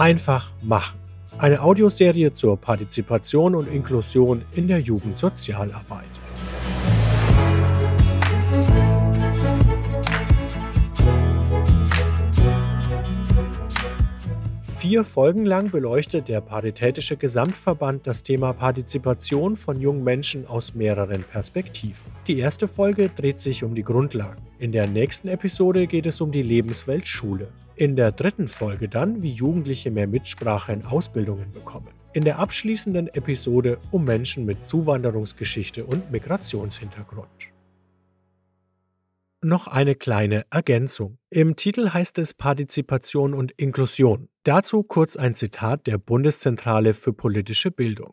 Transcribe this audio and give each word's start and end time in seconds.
Einfach 0.00 0.50
machen. 0.62 0.98
Eine 1.36 1.60
Audioserie 1.60 2.32
zur 2.32 2.56
Partizipation 2.56 3.54
und 3.54 3.68
Inklusion 3.70 4.40
in 4.54 4.66
der 4.66 4.78
Jugendsozialarbeit. 4.80 6.08
Vier 14.78 15.04
Folgen 15.04 15.44
lang 15.44 15.70
beleuchtet 15.70 16.28
der 16.28 16.40
Paritätische 16.40 17.18
Gesamtverband 17.18 18.06
das 18.06 18.22
Thema 18.22 18.54
Partizipation 18.54 19.54
von 19.54 19.78
jungen 19.82 20.02
Menschen 20.02 20.46
aus 20.46 20.74
mehreren 20.74 21.24
Perspektiven. 21.24 22.10
Die 22.26 22.38
erste 22.38 22.66
Folge 22.66 23.10
dreht 23.14 23.38
sich 23.38 23.62
um 23.64 23.74
die 23.74 23.84
Grundlagen. 23.84 24.40
In 24.58 24.72
der 24.72 24.86
nächsten 24.86 25.28
Episode 25.28 25.86
geht 25.86 26.06
es 26.06 26.22
um 26.22 26.32
die 26.32 26.42
Lebenswelt 26.42 27.06
Schule. 27.06 27.48
In 27.80 27.96
der 27.96 28.12
dritten 28.12 28.46
Folge 28.46 28.90
dann, 28.90 29.22
wie 29.22 29.32
Jugendliche 29.32 29.90
mehr 29.90 30.06
Mitsprache 30.06 30.70
in 30.70 30.84
Ausbildungen 30.84 31.50
bekommen. 31.54 31.88
In 32.12 32.24
der 32.24 32.38
abschließenden 32.38 33.08
Episode 33.14 33.78
um 33.90 34.04
Menschen 34.04 34.44
mit 34.44 34.66
Zuwanderungsgeschichte 34.66 35.86
und 35.86 36.10
Migrationshintergrund. 36.10 37.48
Noch 39.40 39.66
eine 39.66 39.94
kleine 39.94 40.44
Ergänzung. 40.50 41.16
Im 41.30 41.56
Titel 41.56 41.88
heißt 41.88 42.18
es 42.18 42.34
Partizipation 42.34 43.32
und 43.32 43.52
Inklusion. 43.52 44.28
Dazu 44.42 44.82
kurz 44.82 45.16
ein 45.16 45.34
Zitat 45.34 45.86
der 45.86 45.96
Bundeszentrale 45.96 46.92
für 46.92 47.14
politische 47.14 47.70
Bildung. 47.70 48.12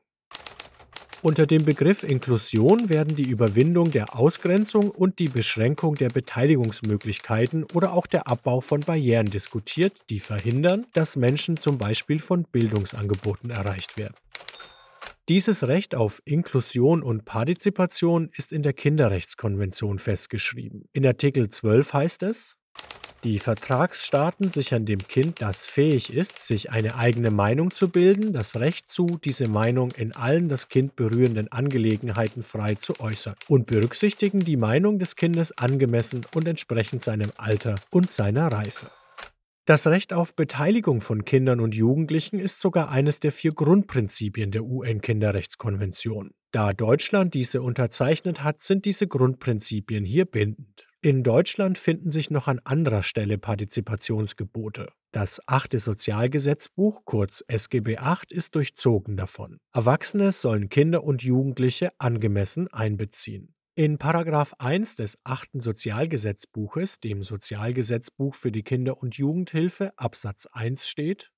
Unter 1.23 1.47
dem 1.47 1.65
Begriff 1.65 2.03
Inklusion 2.03 2.89
werden 2.89 3.15
die 3.15 3.27
Überwindung 3.27 3.89
der 3.89 4.15
Ausgrenzung 4.15 4.91
und 4.91 5.17
die 5.17 5.29
Beschränkung 5.29 5.95
der 5.95 6.09
Beteiligungsmöglichkeiten 6.09 7.65
oder 7.73 7.93
auch 7.93 8.05
der 8.05 8.27
Abbau 8.27 8.61
von 8.61 8.81
Barrieren 8.81 9.25
diskutiert, 9.25 10.01
die 10.11 10.19
verhindern, 10.19 10.85
dass 10.93 11.15
Menschen 11.15 11.57
zum 11.57 11.79
Beispiel 11.79 12.19
von 12.19 12.43
Bildungsangeboten 12.43 13.49
erreicht 13.49 13.97
werden. 13.97 14.13
Dieses 15.27 15.67
Recht 15.67 15.95
auf 15.95 16.21
Inklusion 16.23 17.01
und 17.01 17.25
Partizipation 17.25 18.29
ist 18.37 18.51
in 18.51 18.61
der 18.61 18.73
Kinderrechtskonvention 18.73 19.97
festgeschrieben. 19.97 20.87
In 20.93 21.05
Artikel 21.05 21.49
12 21.49 21.93
heißt 21.93 22.23
es, 22.23 22.57
die 23.23 23.39
Vertragsstaaten 23.39 24.49
sichern 24.49 24.85
dem 24.85 24.99
Kind, 24.99 25.41
das 25.41 25.65
fähig 25.65 26.13
ist, 26.13 26.43
sich 26.43 26.71
eine 26.71 26.95
eigene 26.95 27.31
Meinung 27.31 27.71
zu 27.71 27.89
bilden, 27.89 28.33
das 28.33 28.59
Recht 28.59 28.91
zu, 28.91 29.19
diese 29.23 29.49
Meinung 29.49 29.89
in 29.97 30.15
allen 30.15 30.49
das 30.49 30.69
Kind 30.69 30.95
berührenden 30.95 31.51
Angelegenheiten 31.51 32.43
frei 32.43 32.75
zu 32.75 32.99
äußern 32.99 33.35
und 33.47 33.65
berücksichtigen 33.65 34.39
die 34.39 34.57
Meinung 34.57 34.99
des 34.99 35.15
Kindes 35.15 35.57
angemessen 35.57 36.21
und 36.35 36.47
entsprechend 36.47 37.01
seinem 37.01 37.31
Alter 37.37 37.75
und 37.89 38.11
seiner 38.11 38.51
Reife. 38.51 38.87
Das 39.65 39.85
Recht 39.85 40.13
auf 40.13 40.33
Beteiligung 40.33 41.01
von 41.01 41.25
Kindern 41.25 41.59
und 41.59 41.75
Jugendlichen 41.75 42.39
ist 42.39 42.61
sogar 42.61 42.89
eines 42.89 43.19
der 43.19 43.33
vier 43.33 43.51
Grundprinzipien 43.51 44.51
der 44.51 44.63
UN-Kinderrechtskonvention. 44.63 46.31
Da 46.51 46.71
Deutschland 46.71 47.33
diese 47.33 47.61
unterzeichnet 47.61 48.45
hat, 48.45 48.61
sind 48.61 48.85
diese 48.85 49.07
Grundprinzipien 49.07 50.05
hier 50.05 50.23
bindend. 50.23 50.86
In 51.07 51.23
Deutschland 51.23 51.77
finden 51.77 52.11
sich 52.11 52.31
noch 52.31 52.49
an 52.49 52.59
anderer 52.65 53.01
Stelle 53.01 53.37
Partizipationsgebote. 53.37 54.89
Das 55.13 55.39
achte 55.47 55.79
Sozialgesetzbuch, 55.79 57.05
kurz 57.05 57.45
SGB 57.47 57.95
VIII, 57.97 58.17
ist 58.29 58.55
durchzogen 58.55 59.15
davon. 59.15 59.57
Erwachsene 59.73 60.33
sollen 60.33 60.67
Kinder 60.67 61.05
und 61.05 61.23
Jugendliche 61.23 61.93
angemessen 61.97 62.67
einbeziehen. 62.73 63.55
In 63.75 63.97
Paragraph 63.97 64.55
1 64.59 64.97
des 64.97 65.17
achten 65.23 65.61
Sozialgesetzbuches, 65.61 66.99
dem 66.99 67.23
Sozialgesetzbuch 67.23 68.35
für 68.35 68.51
die 68.51 68.63
Kinder- 68.63 69.01
und 69.01 69.15
Jugendhilfe, 69.15 69.91
Absatz 69.95 70.45
1 70.51 70.89
steht: 70.89 71.31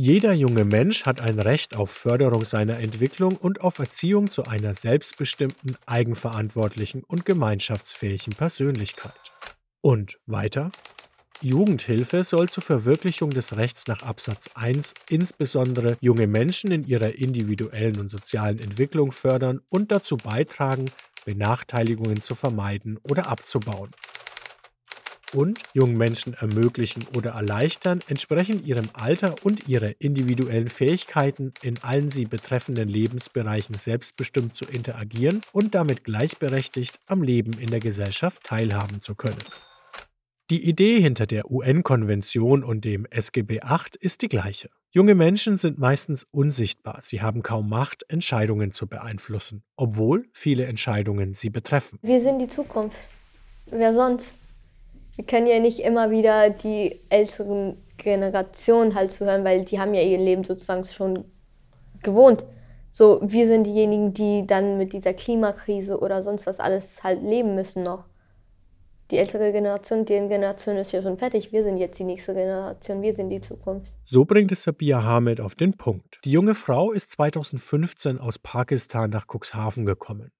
Jeder 0.00 0.32
junge 0.32 0.64
Mensch 0.64 1.06
hat 1.06 1.22
ein 1.22 1.40
Recht 1.40 1.74
auf 1.74 1.90
Förderung 1.90 2.44
seiner 2.44 2.78
Entwicklung 2.78 3.34
und 3.34 3.62
auf 3.62 3.80
Erziehung 3.80 4.30
zu 4.30 4.44
einer 4.44 4.72
selbstbestimmten, 4.72 5.76
eigenverantwortlichen 5.86 7.02
und 7.02 7.24
gemeinschaftsfähigen 7.26 8.32
Persönlichkeit. 8.32 9.32
Und 9.80 10.20
weiter: 10.26 10.70
Jugendhilfe 11.40 12.22
soll 12.22 12.48
zur 12.48 12.62
Verwirklichung 12.62 13.30
des 13.30 13.56
Rechts 13.56 13.88
nach 13.88 14.02
Absatz 14.02 14.50
1 14.54 14.94
insbesondere 15.10 15.96
junge 16.00 16.28
Menschen 16.28 16.70
in 16.70 16.86
ihrer 16.86 17.16
individuellen 17.16 17.98
und 17.98 18.08
sozialen 18.08 18.60
Entwicklung 18.60 19.10
fördern 19.10 19.62
und 19.68 19.90
dazu 19.90 20.16
beitragen, 20.16 20.84
Benachteiligungen 21.24 22.22
zu 22.22 22.36
vermeiden 22.36 23.00
oder 23.10 23.26
abzubauen. 23.26 23.90
Und 25.34 25.60
jungen 25.74 25.98
Menschen 25.98 26.32
ermöglichen 26.34 27.04
oder 27.16 27.32
erleichtern, 27.32 27.98
entsprechend 28.08 28.66
ihrem 28.66 28.88
Alter 28.94 29.34
und 29.42 29.68
ihrer 29.68 29.92
individuellen 29.98 30.68
Fähigkeiten 30.68 31.52
in 31.62 31.74
allen 31.82 32.08
sie 32.08 32.24
betreffenden 32.24 32.88
Lebensbereichen 32.88 33.74
selbstbestimmt 33.74 34.56
zu 34.56 34.64
interagieren 34.64 35.42
und 35.52 35.74
damit 35.74 36.04
gleichberechtigt 36.04 36.98
am 37.06 37.22
Leben 37.22 37.52
in 37.58 37.66
der 37.66 37.80
Gesellschaft 37.80 38.42
teilhaben 38.44 39.02
zu 39.02 39.14
können. 39.14 39.36
Die 40.50 40.66
Idee 40.66 40.98
hinter 40.98 41.26
der 41.26 41.50
UN-Konvention 41.50 42.64
und 42.64 42.86
dem 42.86 43.04
SGB 43.10 43.60
VIII 43.62 44.00
ist 44.00 44.22
die 44.22 44.30
gleiche. 44.30 44.70
Junge 44.90 45.14
Menschen 45.14 45.58
sind 45.58 45.78
meistens 45.78 46.24
unsichtbar, 46.30 47.00
sie 47.02 47.20
haben 47.20 47.42
kaum 47.42 47.68
Macht, 47.68 48.06
Entscheidungen 48.08 48.72
zu 48.72 48.86
beeinflussen, 48.86 49.62
obwohl 49.76 50.26
viele 50.32 50.64
Entscheidungen 50.64 51.34
sie 51.34 51.50
betreffen. 51.50 51.98
Wir 52.00 52.22
sind 52.22 52.38
die 52.38 52.48
Zukunft. 52.48 52.96
Wer 53.66 53.92
sonst? 53.92 54.34
Wir 55.18 55.26
können 55.26 55.48
ja 55.48 55.58
nicht 55.58 55.80
immer 55.80 56.12
wieder 56.12 56.48
die 56.48 57.00
älteren 57.08 57.76
Generationen 57.96 58.94
halt 58.94 59.10
zuhören, 59.10 59.42
weil 59.42 59.64
die 59.64 59.80
haben 59.80 59.92
ja 59.92 60.00
ihr 60.00 60.16
Leben 60.16 60.44
sozusagen 60.44 60.84
schon 60.84 61.24
gewohnt. 62.04 62.44
So, 62.92 63.18
wir 63.20 63.48
sind 63.48 63.64
diejenigen, 63.64 64.12
die 64.12 64.46
dann 64.46 64.78
mit 64.78 64.92
dieser 64.92 65.14
Klimakrise 65.14 65.98
oder 65.98 66.22
sonst 66.22 66.46
was 66.46 66.60
alles 66.60 67.02
halt 67.02 67.20
leben 67.20 67.56
müssen 67.56 67.82
noch 67.82 68.04
die 69.10 69.16
ältere 69.16 69.50
Generation, 69.50 70.04
deren 70.04 70.28
Generation 70.28 70.76
ist 70.76 70.92
ja 70.92 71.02
schon 71.02 71.16
fertig. 71.16 71.50
Wir 71.50 71.64
sind 71.64 71.78
jetzt 71.78 71.98
die 71.98 72.04
nächste 72.04 72.34
Generation, 72.34 73.02
wir 73.02 73.12
sind 73.12 73.30
die 73.30 73.40
Zukunft. 73.40 73.92
So 74.04 74.24
bringt 74.24 74.52
es 74.52 74.62
Sabia 74.62 75.02
Hamed 75.02 75.40
auf 75.40 75.56
den 75.56 75.76
Punkt. 75.76 76.20
Die 76.24 76.30
junge 76.30 76.54
Frau 76.54 76.92
ist 76.92 77.10
2015 77.12 78.18
aus 78.18 78.38
Pakistan 78.38 79.10
nach 79.10 79.26
Cuxhaven 79.26 79.84
gekommen. 79.84 80.30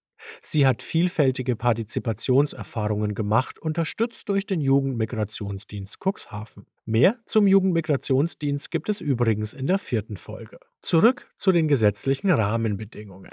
Sie 0.43 0.67
hat 0.67 0.83
vielfältige 0.83 1.57
Partizipationserfahrungen 1.57 3.15
gemacht, 3.15 3.59
unterstützt 3.59 4.29
durch 4.29 4.47
den 4.47 4.61
Jugendmigrationsdienst 4.61 5.99
Cuxhaven. 6.01 6.67
Mehr 6.85 7.19
zum 7.25 7.47
Jugendmigrationsdienst 7.47 8.71
gibt 8.71 8.89
es 8.89 9.01
übrigens 9.01 9.53
in 9.53 9.67
der 9.67 9.79
vierten 9.79 10.17
Folge. 10.17 10.59
Zurück 10.81 11.31
zu 11.37 11.53
den 11.53 11.69
gesetzlichen 11.69 12.31
Rahmenbedingungen. 12.31 13.31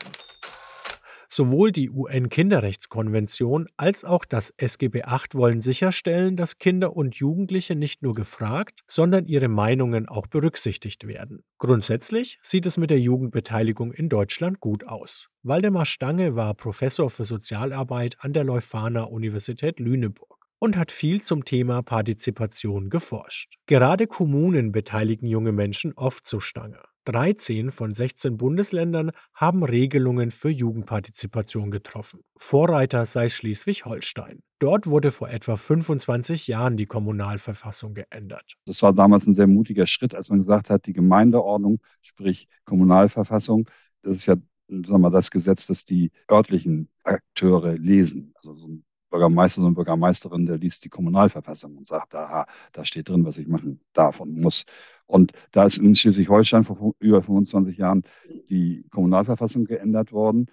Sowohl 1.38 1.74
die 1.74 1.90
UN-Kinderrechtskonvention 1.90 3.68
als 3.76 4.06
auch 4.06 4.24
das 4.24 4.54
SGB 4.56 5.02
VIII 5.06 5.34
wollen 5.34 5.60
sicherstellen, 5.60 6.38
dass 6.38 6.60
Kinder 6.60 6.96
und 6.96 7.18
Jugendliche 7.18 7.76
nicht 7.76 8.02
nur 8.02 8.16
gefragt, 8.16 8.80
sondern 8.88 9.26
ihre 9.26 9.50
Meinungen 9.50 10.08
auch 10.08 10.28
berücksichtigt 10.28 11.08
werden. 11.08 11.44
Grundsätzlich 11.58 12.40
sieht 12.42 12.66
es 12.66 12.78
mit 12.78 12.90
der 12.90 13.02
Jugendbeteiligung 13.02 13.92
in 13.92 14.08
Deutschland 14.08 14.62
gut 14.62 14.88
aus. 14.88 15.28
Waldemar 15.44 15.86
Stange 15.86 16.38
war 16.38 16.54
Professor 16.54 17.10
für 17.10 17.26
Sozialarbeit 17.26 18.16
an 18.20 18.32
der 18.32 18.46
Leuphana 18.46 19.04
Universität 19.04 19.82
Lüneburg 19.82 20.48
und 20.60 20.78
hat 20.78 20.90
viel 20.90 21.22
zum 21.22 21.44
Thema 21.44 21.82
Partizipation 21.82 22.90
geforscht. 22.90 23.56
Gerade 23.66 24.08
Kommunen 24.08 24.72
beteiligen 24.72 25.28
junge 25.28 25.52
Menschen 25.52 25.92
oft 25.98 26.26
zu 26.26 26.40
Stange. 26.40 26.80
13 27.06 27.72
von 27.72 27.94
16 27.94 28.38
Bundesländern 28.38 29.12
haben 29.34 29.64
Regelungen 29.64 30.32
für 30.32 30.50
Jugendpartizipation 30.50 31.72
getroffen. 31.72 32.22
Vorreiter 32.36 33.06
sei 33.06 33.30
Schleswig-Holstein. 33.30 34.42
Dort 34.60 34.88
wurde 34.88 35.12
vor 35.12 35.30
etwa 35.30 35.58
25 35.58 36.48
Jahren 36.48 36.78
die 36.78 36.86
Kommunalverfassung 36.86 37.94
geändert. 37.94 38.56
Das 38.66 38.82
war 38.82 38.94
damals 38.94 39.28
ein 39.28 39.34
sehr 39.34 39.48
mutiger 39.48 39.88
Schritt, 39.88 40.14
als 40.16 40.30
man 40.30 40.40
gesagt 40.40 40.70
hat, 40.70 40.86
die 40.86 40.94
Gemeindeordnung, 40.94 41.80
sprich 42.02 42.48
Kommunalverfassung, 42.66 43.70
das 44.02 44.18
ist 44.18 44.26
ja 44.26 44.36
sagen 44.68 45.02
wir, 45.02 45.12
das 45.12 45.32
Gesetz, 45.32 45.68
das 45.68 45.86
die 45.86 46.12
örtlichen 46.30 46.90
Akteure 47.04 47.74
lesen. 47.74 48.34
Also 48.38 48.56
so 48.56 48.68
ein 48.68 48.86
Bürgermeister, 49.10 49.62
eine 49.62 49.72
Bürgermeisterin, 49.72 50.46
der 50.46 50.58
liest 50.58 50.84
die 50.84 50.90
Kommunalverfassung 50.90 51.78
und 51.78 51.88
sagt, 51.88 52.16
aha, 52.16 52.48
da 52.72 52.86
steht 52.86 53.10
drin, 53.10 53.26
was 53.26 53.38
ich 53.38 53.48
machen 53.48 53.80
darf 53.94 54.20
und 54.20 54.38
muss. 54.38 54.66
Und 55.08 55.34
da 55.52 55.66
ist 55.66 55.78
in 55.78 55.96
Schleswig-Holstein 55.96 56.64
vor 56.64 56.94
über 57.00 57.22
25 57.22 57.78
Jahren 57.78 58.04
die 58.50 58.86
Kommunalverfassung 58.90 59.66
geändert 59.66 60.12
worden. 60.12 60.48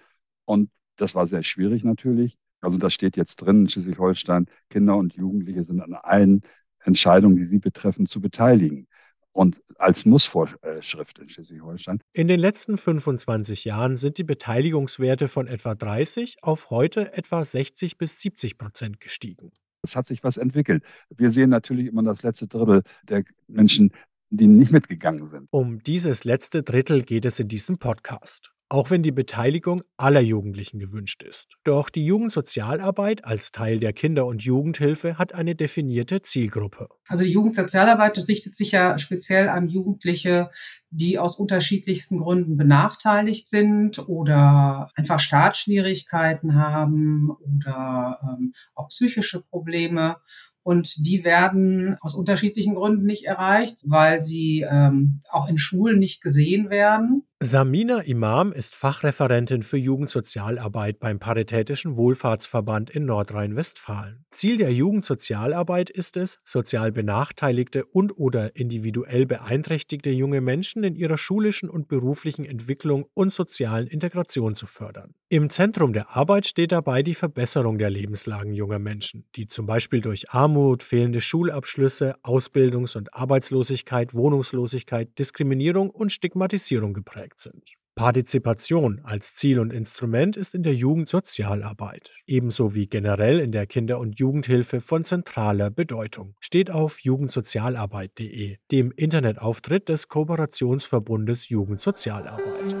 Und 0.45 0.69
das 0.97 1.15
war 1.15 1.27
sehr 1.27 1.43
schwierig 1.43 1.83
natürlich. 1.83 2.37
Also 2.61 2.77
da 2.77 2.89
steht 2.89 3.17
jetzt 3.17 3.37
drin 3.37 3.61
in 3.61 3.69
Schleswig-Holstein, 3.69 4.45
Kinder 4.69 4.95
und 4.95 5.13
Jugendliche 5.15 5.63
sind 5.63 5.81
an 5.81 5.93
allen 5.93 6.43
Entscheidungen, 6.83 7.35
die 7.35 7.45
sie 7.45 7.59
betreffen, 7.59 8.05
zu 8.05 8.21
beteiligen. 8.21 8.87
Und 9.31 9.61
als 9.79 10.05
Mussvorschrift 10.05 11.17
in 11.17 11.27
Schleswig-Holstein. 11.27 11.99
In 12.13 12.27
den 12.27 12.39
letzten 12.39 12.77
25 12.77 13.65
Jahren 13.65 13.97
sind 13.97 14.19
die 14.19 14.23
Beteiligungswerte 14.23 15.27
von 15.27 15.47
etwa 15.47 15.73
30 15.73 16.37
auf 16.43 16.69
heute 16.69 17.17
etwa 17.17 17.43
60 17.43 17.97
bis 17.97 18.21
70 18.21 18.57
Prozent 18.59 18.99
gestiegen. 18.99 19.51
Es 19.81 19.95
hat 19.95 20.07
sich 20.07 20.23
was 20.23 20.37
entwickelt. 20.37 20.83
Wir 21.09 21.31
sehen 21.31 21.49
natürlich 21.49 21.87
immer 21.87 22.03
das 22.03 22.23
letzte 22.23 22.47
Drittel 22.47 22.83
der 23.09 23.23
Menschen 23.47 23.91
die 24.37 24.47
nicht 24.47 24.71
mitgegangen 24.71 25.29
sind. 25.29 25.47
Um 25.51 25.79
dieses 25.83 26.23
letzte 26.23 26.63
Drittel 26.63 27.03
geht 27.03 27.25
es 27.25 27.39
in 27.39 27.47
diesem 27.47 27.77
Podcast 27.77 28.53
auch 28.73 28.89
wenn 28.89 29.03
die 29.03 29.11
Beteiligung 29.11 29.83
aller 29.97 30.19
Jugendlichen 30.19 30.79
gewünscht 30.79 31.21
ist. 31.21 31.57
Doch 31.63 31.91
die 31.91 32.07
Jugendsozialarbeit 32.07 33.23
als 33.23 33.51
Teil 33.51 33.79
der 33.79 33.93
Kinder- 33.93 34.25
und 34.25 34.43
Jugendhilfe 34.43 35.19
hat 35.19 35.35
eine 35.35 35.53
definierte 35.53 36.23
Zielgruppe. 36.23 36.87
Also 37.07 37.23
die 37.23 37.31
Jugendsozialarbeit 37.33 38.27
richtet 38.27 38.55
sich 38.55 38.71
ja 38.71 38.97
speziell 38.97 39.47
an 39.47 39.67
Jugendliche, 39.67 40.49
die 40.89 41.19
aus 41.19 41.37
unterschiedlichsten 41.37 42.17
Gründen 42.17 42.57
benachteiligt 42.57 43.47
sind 43.47 43.99
oder 44.09 44.89
einfach 44.95 45.19
Startschwierigkeiten 45.19 46.55
haben 46.55 47.29
oder 47.29 48.17
ähm, 48.23 48.55
auch 48.73 48.89
psychische 48.89 49.41
Probleme. 49.41 50.15
Und 50.63 51.05
die 51.05 51.23
werden 51.23 51.97
aus 51.99 52.15
unterschiedlichen 52.15 52.75
Gründen 52.75 53.05
nicht 53.05 53.25
erreicht, 53.25 53.81
weil 53.85 54.21
sie 54.21 54.65
ähm, 54.69 55.19
auch 55.29 55.49
in 55.49 55.57
Schulen 55.57 55.99
nicht 55.99 56.21
gesehen 56.21 56.69
werden. 56.69 57.23
Samina 57.45 57.99
Imam 57.99 58.53
ist 58.53 58.73
Fachreferentin 58.73 59.63
für 59.63 59.75
Jugendsozialarbeit 59.75 61.01
beim 61.01 61.19
Paritätischen 61.19 61.97
Wohlfahrtsverband 61.97 62.89
in 62.91 63.03
Nordrhein-Westfalen. 63.03 64.23
Ziel 64.31 64.55
der 64.55 64.71
Jugendsozialarbeit 64.71 65.89
ist 65.89 66.15
es, 66.15 66.39
sozial 66.45 66.93
benachteiligte 66.93 67.83
und/oder 67.83 68.55
individuell 68.55 69.25
beeinträchtigte 69.25 70.09
junge 70.09 70.39
Menschen 70.39 70.85
in 70.85 70.95
ihrer 70.95 71.17
schulischen 71.17 71.69
und 71.69 71.89
beruflichen 71.89 72.45
Entwicklung 72.45 73.07
und 73.13 73.33
sozialen 73.33 73.87
Integration 73.87 74.55
zu 74.55 74.65
fördern. 74.65 75.13
Im 75.27 75.49
Zentrum 75.49 75.91
der 75.91 76.15
Arbeit 76.15 76.45
steht 76.45 76.71
dabei 76.71 77.03
die 77.03 77.15
Verbesserung 77.15 77.77
der 77.77 77.89
Lebenslagen 77.89 78.53
junger 78.53 78.79
Menschen, 78.79 79.25
die 79.35 79.47
zum 79.47 79.65
Beispiel 79.65 79.99
durch 79.99 80.29
Armut, 80.29 80.81
fehlende 80.81 81.19
Schulabschlüsse, 81.19 82.15
Ausbildungs- 82.23 82.95
und 82.95 83.13
Arbeitslosigkeit, 83.13 84.13
Wohnungslosigkeit, 84.13 85.17
Diskriminierung 85.19 85.89
und 85.89 86.11
Stigmatisierung 86.11 86.93
geprägt 86.93 87.32
geprägt 87.33 87.39
sind. 87.39 87.75
Partizipation 87.95 89.01
als 89.03 89.35
Ziel 89.35 89.59
und 89.59 89.71
Instrument 89.71 90.35
ist 90.35 90.55
in 90.55 90.63
der 90.63 90.73
Jugendsozialarbeit, 90.73 92.11
ebenso 92.25 92.73
wie 92.73 92.87
generell 92.87 93.39
in 93.39 93.51
der 93.51 93.67
Kinder- 93.67 93.99
und 93.99 94.17
Jugendhilfe 94.17 94.81
von 94.81 95.05
zentraler 95.05 95.69
Bedeutung, 95.69 96.33
steht 96.39 96.71
auf 96.71 96.99
jugendsozialarbeit.de, 97.01 98.57
dem 98.71 98.91
Internetauftritt 98.91 99.89
des 99.89 100.07
Kooperationsverbundes 100.07 101.49
Jugendsozialarbeit. 101.49 102.75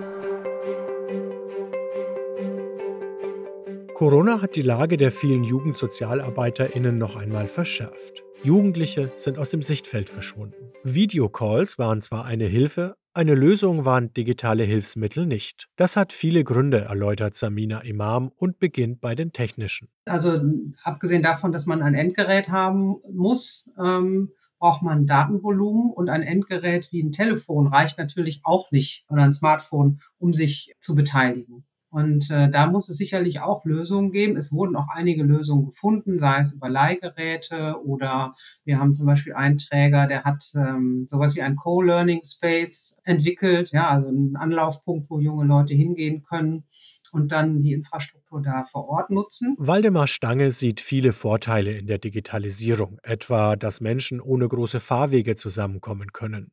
Corona 3.93 4.41
hat 4.41 4.55
die 4.55 4.63
Lage 4.63 4.97
der 4.97 5.11
vielen 5.11 5.43
JugendsozialarbeiterInnen 5.43 6.97
noch 6.97 7.15
einmal 7.15 7.47
verschärft. 7.47 8.23
Jugendliche 8.41 9.11
sind 9.15 9.37
aus 9.37 9.49
dem 9.49 9.61
Sichtfeld 9.61 10.09
verschwunden. 10.09 10.73
Videocalls 10.83 11.77
waren 11.77 12.01
zwar 12.01 12.25
eine 12.25 12.45
Hilfe, 12.45 12.95
eine 13.13 13.35
Lösung 13.35 13.85
waren 13.85 14.13
digitale 14.13 14.63
Hilfsmittel 14.63 15.25
nicht. 15.25 15.67
Das 15.75 15.95
hat 15.95 16.13
viele 16.13 16.43
Gründe, 16.43 16.81
erläutert 16.81 17.35
Samina 17.35 17.81
Imam 17.81 18.31
und 18.35 18.59
beginnt 18.59 19.01
bei 19.01 19.15
den 19.15 19.31
technischen. 19.31 19.89
Also 20.05 20.41
abgesehen 20.83 21.23
davon, 21.23 21.51
dass 21.51 21.65
man 21.65 21.81
ein 21.81 21.93
Endgerät 21.93 22.49
haben 22.49 22.95
muss, 23.11 23.69
ähm, 23.77 24.31
braucht 24.59 24.81
man 24.81 25.05
Datenvolumen 25.05 25.91
und 25.91 26.09
ein 26.09 26.23
Endgerät 26.23 26.91
wie 26.91 27.03
ein 27.03 27.11
Telefon 27.11 27.67
reicht 27.67 27.97
natürlich 27.97 28.41
auch 28.43 28.71
nicht 28.71 29.05
oder 29.09 29.23
ein 29.23 29.33
Smartphone, 29.33 29.99
um 30.19 30.33
sich 30.33 30.73
zu 30.79 30.95
beteiligen. 30.95 31.65
Und 31.93 32.31
äh, 32.31 32.49
da 32.49 32.65
muss 32.65 32.89
es 32.89 32.97
sicherlich 32.97 33.41
auch 33.41 33.65
Lösungen 33.65 34.09
geben. 34.09 34.35
Es 34.35 34.51
wurden 34.51 34.75
auch 34.75 34.87
einige 34.91 35.21
Lösungen 35.21 35.65
gefunden, 35.65 36.17
sei 36.17 36.39
es 36.39 36.55
über 36.55 36.67
Leihgeräte 36.67 37.75
oder 37.85 38.33
wir 38.65 38.79
haben 38.79 38.95
zum 38.95 39.05
Beispiel 39.05 39.33
einen 39.33 39.59
Träger, 39.59 40.07
der 40.07 40.23
hat 40.23 40.43
ähm, 40.55 41.05
sowas 41.07 41.35
wie 41.35 41.43
ein 41.43 41.55
Co-Learning 41.55 42.23
Space 42.25 42.97
entwickelt, 43.03 43.73
ja, 43.73 43.89
also 43.89 44.07
einen 44.07 44.35
Anlaufpunkt, 44.35 45.11
wo 45.11 45.19
junge 45.19 45.45
Leute 45.45 45.75
hingehen 45.75 46.23
können 46.23 46.63
und 47.11 47.31
dann 47.31 47.61
die 47.61 47.73
Infrastruktur 47.73 48.41
da 48.41 48.63
vor 48.63 48.89
Ort 48.89 49.11
nutzen. 49.11 49.55
Waldemar 49.59 50.07
Stange 50.07 50.49
sieht 50.49 50.81
viele 50.81 51.13
Vorteile 51.13 51.77
in 51.77 51.85
der 51.85 51.99
Digitalisierung, 51.99 52.97
etwa, 53.03 53.55
dass 53.55 53.81
Menschen 53.81 54.19
ohne 54.19 54.47
große 54.47 54.79
Fahrwege 54.79 55.35
zusammenkommen 55.35 56.11
können. 56.11 56.49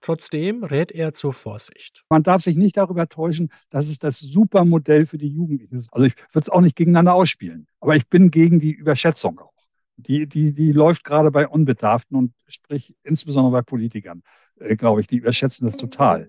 Trotzdem 0.00 0.64
rät 0.64 0.92
er 0.92 1.12
zur 1.12 1.32
Vorsicht. 1.32 2.04
Man 2.08 2.22
darf 2.22 2.42
sich 2.42 2.56
nicht 2.56 2.76
darüber 2.76 3.08
täuschen, 3.08 3.50
dass 3.70 3.88
es 3.88 3.98
das 3.98 4.20
Supermodell 4.20 5.06
für 5.06 5.18
die 5.18 5.28
Jugendlichen 5.28 5.76
ist. 5.76 5.92
Also 5.92 6.06
ich 6.06 6.14
würde 6.32 6.44
es 6.44 6.50
auch 6.50 6.60
nicht 6.60 6.76
gegeneinander 6.76 7.14
ausspielen. 7.14 7.66
Aber 7.80 7.96
ich 7.96 8.08
bin 8.08 8.30
gegen 8.30 8.60
die 8.60 8.72
Überschätzung 8.72 9.40
auch. 9.40 9.52
Die, 9.96 10.28
die, 10.28 10.52
die 10.52 10.72
läuft 10.72 11.02
gerade 11.02 11.30
bei 11.30 11.48
Unbedarften 11.48 12.16
und 12.16 12.32
sprich 12.46 12.94
insbesondere 13.02 13.52
bei 13.52 13.62
Politikern, 13.62 14.22
äh, 14.60 14.76
glaube 14.76 15.00
ich, 15.00 15.08
die 15.08 15.16
überschätzen 15.16 15.66
das 15.68 15.76
total. 15.76 16.28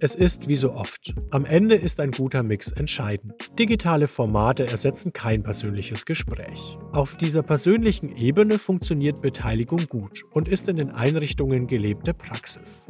Es 0.00 0.14
ist 0.14 0.48
wie 0.48 0.56
so 0.56 0.74
oft. 0.74 1.14
Am 1.30 1.44
Ende 1.44 1.74
ist 1.74 2.00
ein 2.00 2.10
guter 2.10 2.42
Mix 2.42 2.70
entscheidend. 2.70 3.32
Digitale 3.58 4.08
Formate 4.08 4.66
ersetzen 4.66 5.12
kein 5.12 5.42
persönliches 5.42 6.04
Gespräch. 6.04 6.76
Auf 6.92 7.16
dieser 7.16 7.42
persönlichen 7.42 8.14
Ebene 8.14 8.58
funktioniert 8.58 9.22
Beteiligung 9.22 9.86
gut 9.88 10.24
und 10.32 10.48
ist 10.48 10.68
in 10.68 10.76
den 10.76 10.90
Einrichtungen 10.90 11.66
gelebte 11.66 12.12
Praxis. 12.12 12.88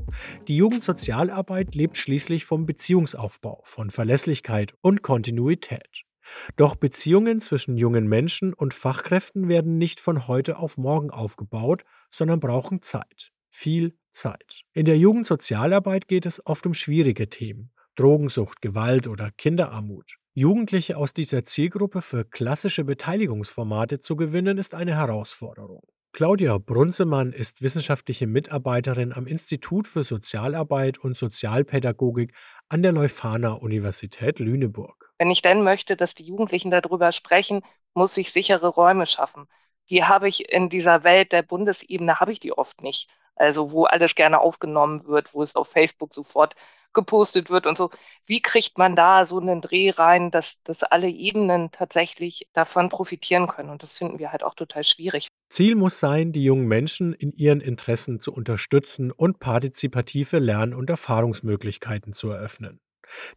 Die 0.49 0.57
Jugendsozialarbeit 0.57 1.75
lebt 1.75 1.97
schließlich 1.97 2.45
vom 2.45 2.67
Beziehungsaufbau, 2.67 3.61
von 3.63 3.91
Verlässlichkeit 3.91 4.75
und 4.81 5.03
Kontinuität. 5.03 6.03
Doch 6.57 6.75
Beziehungen 6.75 7.41
zwischen 7.41 7.77
jungen 7.77 8.09
Menschen 8.09 8.53
und 8.53 8.75
Fachkräften 8.75 9.49
werden 9.49 9.79
nicht 9.79 10.01
von 10.01 10.27
heute 10.27 10.59
auf 10.59 10.77
morgen 10.77 11.11
aufgebaut, 11.11 11.85
sondern 12.11 12.41
brauchen 12.41 12.83
Zeit. 12.83 13.33
Viel 13.59 13.97
Zeit. 14.13 14.65
In 14.75 14.85
der 14.85 14.99
Jugendsozialarbeit 14.99 16.09
geht 16.09 16.27
es 16.27 16.45
oft 16.45 16.67
um 16.67 16.75
schwierige 16.75 17.31
Themen. 17.31 17.73
Drogensucht, 17.95 18.61
Gewalt 18.61 19.07
oder 19.07 19.31
Kinderarmut. 19.31 20.19
Jugendliche 20.35 20.99
aus 20.99 21.15
dieser 21.15 21.43
Zielgruppe 21.43 22.03
für 22.03 22.27
klassische 22.27 22.85
Beteiligungsformate 22.85 23.99
zu 23.99 24.15
gewinnen, 24.15 24.59
ist 24.59 24.75
eine 24.75 24.95
Herausforderung. 24.95 25.81
Claudia 26.13 26.59
Brunzemann 26.59 27.33
ist 27.33 27.63
wissenschaftliche 27.63 28.27
Mitarbeiterin 28.27 29.15
am 29.15 29.27
Institut 29.27 29.87
für 29.87 30.05
Sozialarbeit 30.05 30.99
und 30.99 31.17
Sozialpädagogik 31.17 32.35
an 32.69 32.83
der 32.83 32.93
Leuphana 32.93 33.53
Universität 33.53 34.39
Lüneburg. 34.39 35.15
Wenn 35.17 35.31
ich 35.31 35.41
denn 35.41 35.63
möchte, 35.63 35.97
dass 35.97 36.15
die 36.15 36.25
Jugendlichen 36.25 36.71
darüber 36.71 37.11
sprechen, 37.11 37.63
muss 37.95 38.19
ich 38.19 38.33
sichere 38.33 38.69
Räume 38.69 39.07
schaffen. 39.07 39.47
Die 39.89 40.05
habe 40.05 40.29
ich 40.29 40.53
in 40.53 40.69
dieser 40.69 41.05
Welt 41.05 41.33
der 41.33 41.43
Bundesebene, 41.43 42.21
habe 42.21 42.33
ich 42.33 42.41
die 42.41 42.53
oft 42.53 42.83
nicht. 42.83 43.09
Also 43.37 43.71
wo 43.73 43.85
alles 43.85 44.15
gerne 44.15 44.41
aufgenommen 44.41 45.07
wird, 45.07 45.35
wo 45.35 45.43
es 45.43 45.57
auf 45.57 45.69
Facebook 45.69 46.15
sofort 46.15 46.55
gepostet 46.97 47.51
wird 47.51 47.67
und 47.67 47.79
so. 47.79 47.91
Wie 48.25 48.43
kriegt 48.43 48.79
man 48.79 48.97
da 48.97 49.27
so 49.27 49.39
einen 49.39 49.61
Dreh 49.61 49.91
rein, 49.91 50.33
dass, 50.33 50.61
dass 50.65 50.83
alle 50.83 51.09
Ebenen 51.09 51.71
tatsächlich 51.71 52.49
davon 52.55 52.89
profitieren 52.89 53.47
können? 53.47 53.71
Und 53.71 53.85
das 53.85 53.95
finden 53.95 54.19
wir 54.19 54.33
halt 54.33 54.43
auch 54.43 54.55
total 54.55 54.83
schwierig. 54.83 55.29
Ziel 55.49 55.77
muss 55.77 56.01
sein, 56.01 56.33
die 56.33 56.43
jungen 56.43 56.67
Menschen 56.67 57.13
in 57.13 57.31
ihren 57.33 57.61
Interessen 57.61 58.19
zu 58.19 58.33
unterstützen 58.33 59.13
und 59.13 59.39
partizipative 59.39 60.39
Lern- 60.39 60.75
und 60.75 60.91
Erfahrungsmöglichkeiten 60.91 62.15
zu 62.15 62.31
eröffnen. 62.31 62.81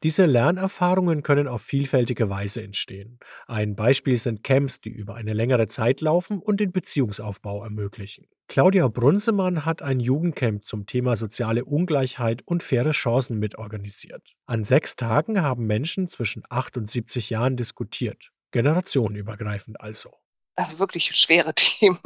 Diese 0.04 0.26
Lernerfahrungen 0.26 1.24
können 1.24 1.48
auf 1.48 1.62
vielfältige 1.62 2.30
Weise 2.30 2.62
entstehen. 2.62 3.20
Ein 3.48 3.76
Beispiel 3.76 4.18
sind 4.18 4.44
Camps, 4.44 4.82
die 4.82 4.90
über 4.90 5.16
eine 5.16 5.34
längere 5.34 5.68
Zeit 5.68 6.02
laufen 6.02 6.40
und 6.40 6.60
den 6.60 6.72
Beziehungsaufbau 6.72 7.64
ermöglichen. 7.64 8.28
Claudia 8.48 8.88
Brunsemann 8.88 9.66
hat 9.66 9.82
ein 9.82 10.00
Jugendcamp 10.00 10.66
zum 10.66 10.88
Thema 10.88 11.16
soziale 11.16 11.66
Ungleichheit 11.66 12.42
und 12.46 12.64
faire 12.64 12.92
Chancen 12.92 13.38
mitorganisiert. 13.38 14.34
An 14.48 14.64
sechs 14.64 14.96
Tagen 14.96 15.42
haben 15.42 15.68
Menschen 15.68 16.08
zwischen 16.08 16.44
8 16.50 16.78
und 16.78 16.90
70 16.90 17.30
Jahren 17.30 17.58
diskutiert. 17.58 18.32
Generationenübergreifend 18.52 19.80
also 19.80 20.12
also 20.60 20.80
wirklich 20.80 21.16
schwere 21.16 21.54
Themen 21.56 22.00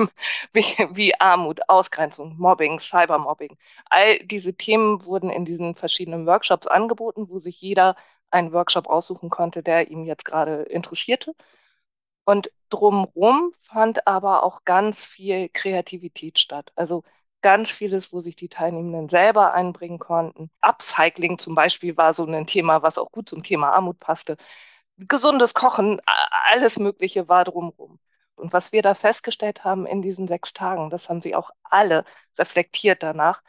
wie, 0.54 0.64
wie, 0.94 1.20
Armut, 1.20 1.62
Ausgrenzung, 1.70 2.36
Mobbing, 2.38 2.80
Cybermobbing. 2.80 3.58
All 3.90 4.20
diese 4.26 4.54
Themen 4.56 5.04
wurden 5.06 5.30
in 5.30 5.46
diesen 5.46 5.76
verschiedenen 5.76 6.26
Workshops 6.28 6.68
angeboten, 6.68 7.30
wo 7.30 7.40
sich 7.40 7.60
jeder 7.62 7.96
einen 8.32 8.54
Workshop 8.54 8.88
aussuchen 8.88 9.30
konnte, 9.30 9.64
der 9.64 9.90
ihm 9.92 10.04
jetzt 10.06 10.26
gerade 10.26 10.64
interessierte. 10.64 11.34
Und 12.26 12.52
drumherum 12.70 13.54
fand 13.62 14.08
aber 14.08 14.44
auch 14.44 14.64
ganz 14.66 15.06
viel 15.06 15.50
Kreativität 15.50 16.40
statt. 16.40 16.72
Also 16.76 17.04
ganz 17.42 17.70
vieles, 17.72 18.14
wo 18.14 18.22
sich 18.22 18.36
die 18.36 18.50
Teilnehmenden 18.50 19.10
selber 19.10 19.54
einbringen 19.54 20.00
konnten. 20.00 20.50
Upcycling 20.62 21.38
zum 21.40 21.56
Beispiel 21.56 21.98
war 21.98 22.14
so 22.14 22.26
ein 22.26 22.48
Thema, 22.48 22.82
was 22.82 22.98
auch 22.98 23.12
gut 23.12 23.30
zum 23.30 23.44
Thema 23.44 23.72
Armut 23.74 24.00
passte. 24.00 24.38
Gesundes 24.98 25.54
Kochen, 25.54 26.02
alles 26.46 26.80
Mögliche 26.80 27.28
war 27.28 27.44
drumherum. 27.46 28.00
Und 28.36 28.54
was 28.54 28.72
wir 28.72 28.82
da 28.82 28.96
festgestellt 28.96 29.64
haben 29.64 29.86
in 29.86 30.02
diesen 30.02 30.28
sechs 30.28 30.54
Tagen, 30.54 30.90
das 30.90 31.10
haben 31.10 31.22
sie 31.22 31.36
auch 31.36 31.52
alle 31.64 32.06
reflektiert 32.38 33.04
danach, 33.04 33.42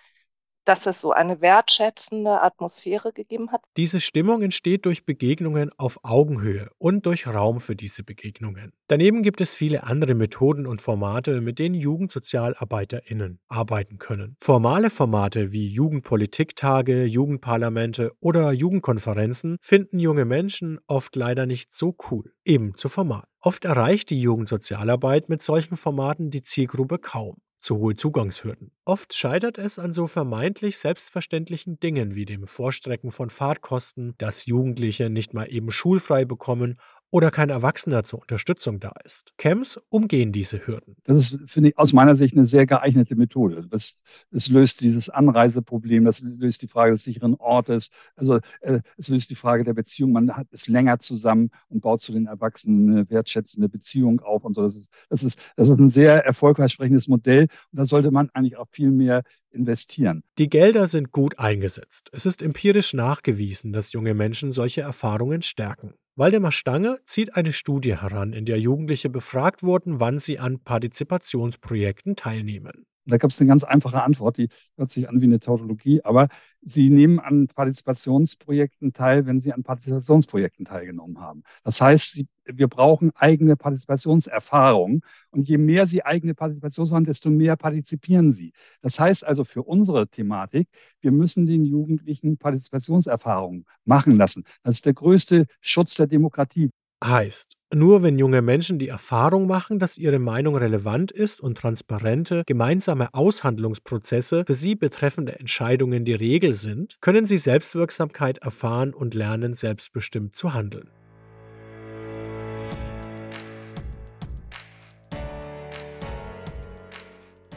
dass 0.65 0.87
es 0.87 1.01
so 1.01 1.13
eine 1.13 1.41
wertschätzende 1.41 2.41
Atmosphäre 2.43 3.13
gegeben 3.13 3.53
hat. 3.53 3.63
Diese 3.77 4.01
Stimmung 4.01 4.43
entsteht 4.43 4.87
durch 4.87 5.05
Begegnungen 5.05 5.71
auf 5.77 5.99
Augenhöhe 6.03 6.69
und 6.79 7.07
durch 7.07 7.27
Raum 7.27 7.61
für 7.61 7.77
diese 7.77 8.03
Begegnungen. 8.03 8.73
Daneben 8.89 9.23
gibt 9.23 9.41
es 9.41 9.55
viele 9.55 9.85
andere 9.85 10.15
Methoden 10.15 10.67
und 10.67 10.81
Formate, 10.81 11.41
mit 11.41 11.59
denen 11.59 11.75
JugendsozialarbeiterInnen 11.75 13.41
arbeiten 13.49 13.99
können. 13.99 14.37
Formale 14.41 14.91
Formate 14.91 15.53
wie 15.53 15.69
Jugendpolitiktage, 15.69 17.05
Jugendparlamente 17.05 18.13
oder 18.21 18.53
Jugendkonferenzen 18.53 19.57
finden 19.61 19.99
junge 19.99 20.25
Menschen 20.25 20.79
oft 20.87 21.17
leider 21.17 21.47
nicht 21.47 21.75
so 21.75 21.97
cool, 22.11 22.33
eben 22.45 22.75
zu 22.77 22.89
formal. 22.89 23.25
Oft 23.41 23.67
erreicht 23.67 24.09
die 24.09 24.21
Jugendsozialarbeit 24.21 25.29
mit 25.29 25.43
solchen 25.43 25.77
Formaten 25.77 26.31
die 26.31 26.43
Zielgruppe 26.43 26.99
kaum 26.99 27.37
zu 27.65 27.79
hohe 27.79 27.97
Zugangshürden. 27.97 28.71
Oft 28.85 29.15
scheitert 29.15 29.59
es 29.59 29.79
an 29.79 29.93
so 29.93 30.07
vermeintlich 30.07 30.79
selbstverständlichen 30.79 31.81
Dingen 31.81 32.15
wie 32.15 32.27
dem 32.27 32.47
Vorstrecken 32.47 33.11
von 33.11 33.31
Fahrtkosten, 33.31 34.15
dass 34.19 34.47
Jugendliche 34.47 35.09
nicht 35.09 35.33
mal 35.33 35.47
eben 35.47 35.71
schulfrei 35.71 36.25
bekommen 36.25 36.79
oder 37.15 37.31
kein 37.31 37.49
Erwachsener 37.49 38.03
zur 38.03 38.23
Unterstützung 38.23 38.81
da 38.81 38.91
ist. 39.05 39.39
Camps 39.39 39.81
umgehen 39.89 40.33
diese 40.33 40.67
Hürden. 40.67 40.97
Das 41.05 41.17
ist, 41.17 41.39
finde 41.49 41.69
ich, 41.69 41.79
aus 41.79 41.93
meiner 41.93 42.17
Sicht 42.17 42.37
eine 42.37 42.45
sehr 42.45 42.67
geeignete 42.67 43.15
Methode. 43.15 43.69
Das, 43.71 44.03
das 44.33 44.49
löst 44.49 44.81
dieses 44.81 45.11
Anreiseproblem, 45.11 46.07
das 46.07 46.23
löst 46.23 46.63
die 46.63 46.67
Frage 46.67 46.91
des 46.91 47.05
sicheren 47.05 47.37
Ortes, 47.37 47.91
also 48.17 48.41
äh, 48.63 48.81
es 48.97 49.11
löst 49.11 49.31
die 49.31 49.37
Frage 49.37 49.63
der 49.63 49.75
Beziehung. 49.75 50.11
Man 50.11 50.37
hat 50.37 50.49
es 50.51 50.67
länger 50.67 50.99
zusammen 50.99 51.51
und 51.69 51.83
baut 51.83 52.03
zu 52.03 52.11
den 52.11 52.27
Erwachsenen 52.27 52.91
eine 52.91 53.11
wertschätzende 53.11 53.69
Beziehung 53.69 54.19
auf 54.19 54.45
und 54.45 54.55
so. 54.55 54.63
Das 54.63 54.75
ist, 54.75 54.91
das 55.09 55.23
ist, 55.23 55.39
das 55.55 55.69
ist 55.69 55.79
ein 55.79 55.91
sehr 55.91 56.25
erfolgversprechendes 56.25 57.07
Modell 57.07 57.43
und 57.71 57.79
da 57.79 57.87
sollte 57.87 58.11
man 58.11 58.29
eigentlich 58.33 58.57
auch 58.57 58.67
viel 58.73 58.91
mehr 58.91 59.23
investieren. 59.55 60.23
Die 60.39 60.49
Gelder 60.49 60.89
sind 60.89 61.13
gut 61.13 61.39
eingesetzt. 61.39 62.11
Es 62.13 62.27
ist 62.27 62.43
empirisch 62.43 62.95
nachgewiesen, 62.95 63.73
dass 63.73 63.93
junge 63.93 64.15
Menschen 64.15 64.53
solche 64.53 64.83
Erfahrungen 64.83 65.43
stärken. 65.43 65.95
Waldemar 66.17 66.53
Stange 66.53 66.99
zieht 67.05 67.35
eine 67.35 67.53
Studie 67.53 67.97
heran, 67.97 68.33
in 68.33 68.45
der 68.45 68.61
Jugendliche 68.61 69.11
befragt 69.11 69.63
wurden, 69.63 69.99
wann 69.99 70.21
sie 70.21 70.39
an 70.39 70.61
Partizipationsprojekten 70.61 72.15
teilnehmen. 72.15 72.87
Da 73.07 73.19
gab 73.19 73.31
es 73.31 73.41
eine 73.41 73.49
ganz 73.49 73.65
einfache 73.65 74.03
Antwort, 74.03 74.39
die 74.39 74.49
hört 74.77 74.91
sich 74.91 75.09
an 75.09 75.21
wie 75.21 75.27
eine 75.27 75.41
Tautologie, 75.41 76.03
aber 76.05 76.29
Sie 76.63 76.89
nehmen 76.89 77.21
an 77.21 77.49
Partizipationsprojekten 77.49 78.95
teil, 78.95 79.27
wenn 79.27 79.41
Sie 79.41 79.53
an 79.53 79.63
Partizipationsprojekten 79.63 80.65
teilgenommen 80.65 81.21
haben. 81.21 81.43
Das 81.63 81.81
heißt, 81.81 82.13
Sie, 82.13 82.27
wir 82.47 82.69
brauchen 82.69 83.11
eigene 83.17 83.57
Partizipationserfahrung 83.57 85.05
und 85.31 85.49
je 85.49 85.59
mehr 85.59 85.87
Sie 85.87 86.05
eigene 86.05 86.35
Partizipation 86.35 86.91
haben, 86.91 87.05
desto 87.05 87.29
mehr 87.31 87.57
partizipieren 87.57 88.31
Sie. 88.33 88.53
Das 88.81 88.99
heißt 88.99 89.27
also 89.27 89.45
für 89.45 89.63
unsere 89.63 90.09
Thematik, 90.09 90.69
wir 91.01 91.13
müssen 91.13 91.45
den 91.47 91.65
Jugendlichen 91.67 92.39
Partizipationserfahrungen 92.39 93.67
machen 93.85 94.17
lassen. 94.17 94.45
Das 94.63 94.77
ist 94.77 94.87
der 94.87 94.95
größte 94.95 95.47
Schutz 95.61 95.97
der 95.97 96.07
Demokratie. 96.07 96.71
Heißt, 97.07 97.59
nur 97.75 98.03
wenn 98.03 98.19
junge 98.19 98.41
Menschen 98.41 98.79
die 98.79 98.89
Erfahrung 98.89 99.47
machen, 99.47 99.79
dass 99.79 99.99
ihre 99.99 100.19
Meinung 100.19 100.57
relevant 100.57 101.13
ist 101.13 101.39
und 101.39 101.59
transparente, 101.59 102.45
gemeinsame 102.47 103.13
Aushandlungsprozesse 103.13 104.45
für 104.47 104.55
sie 104.55 104.75
betreffende 104.75 105.39
Entscheidungen 105.39 106.07
die 106.07 106.15
Regel 106.15 106.55
sind, 106.55 106.97
können 107.03 107.27
sie 107.27 107.37
Selbstwirksamkeit 107.37 108.39
erfahren 108.39 108.95
und 108.95 109.13
lernen, 109.13 109.53
selbstbestimmt 109.53 110.35
zu 110.35 110.55
handeln. 110.55 110.89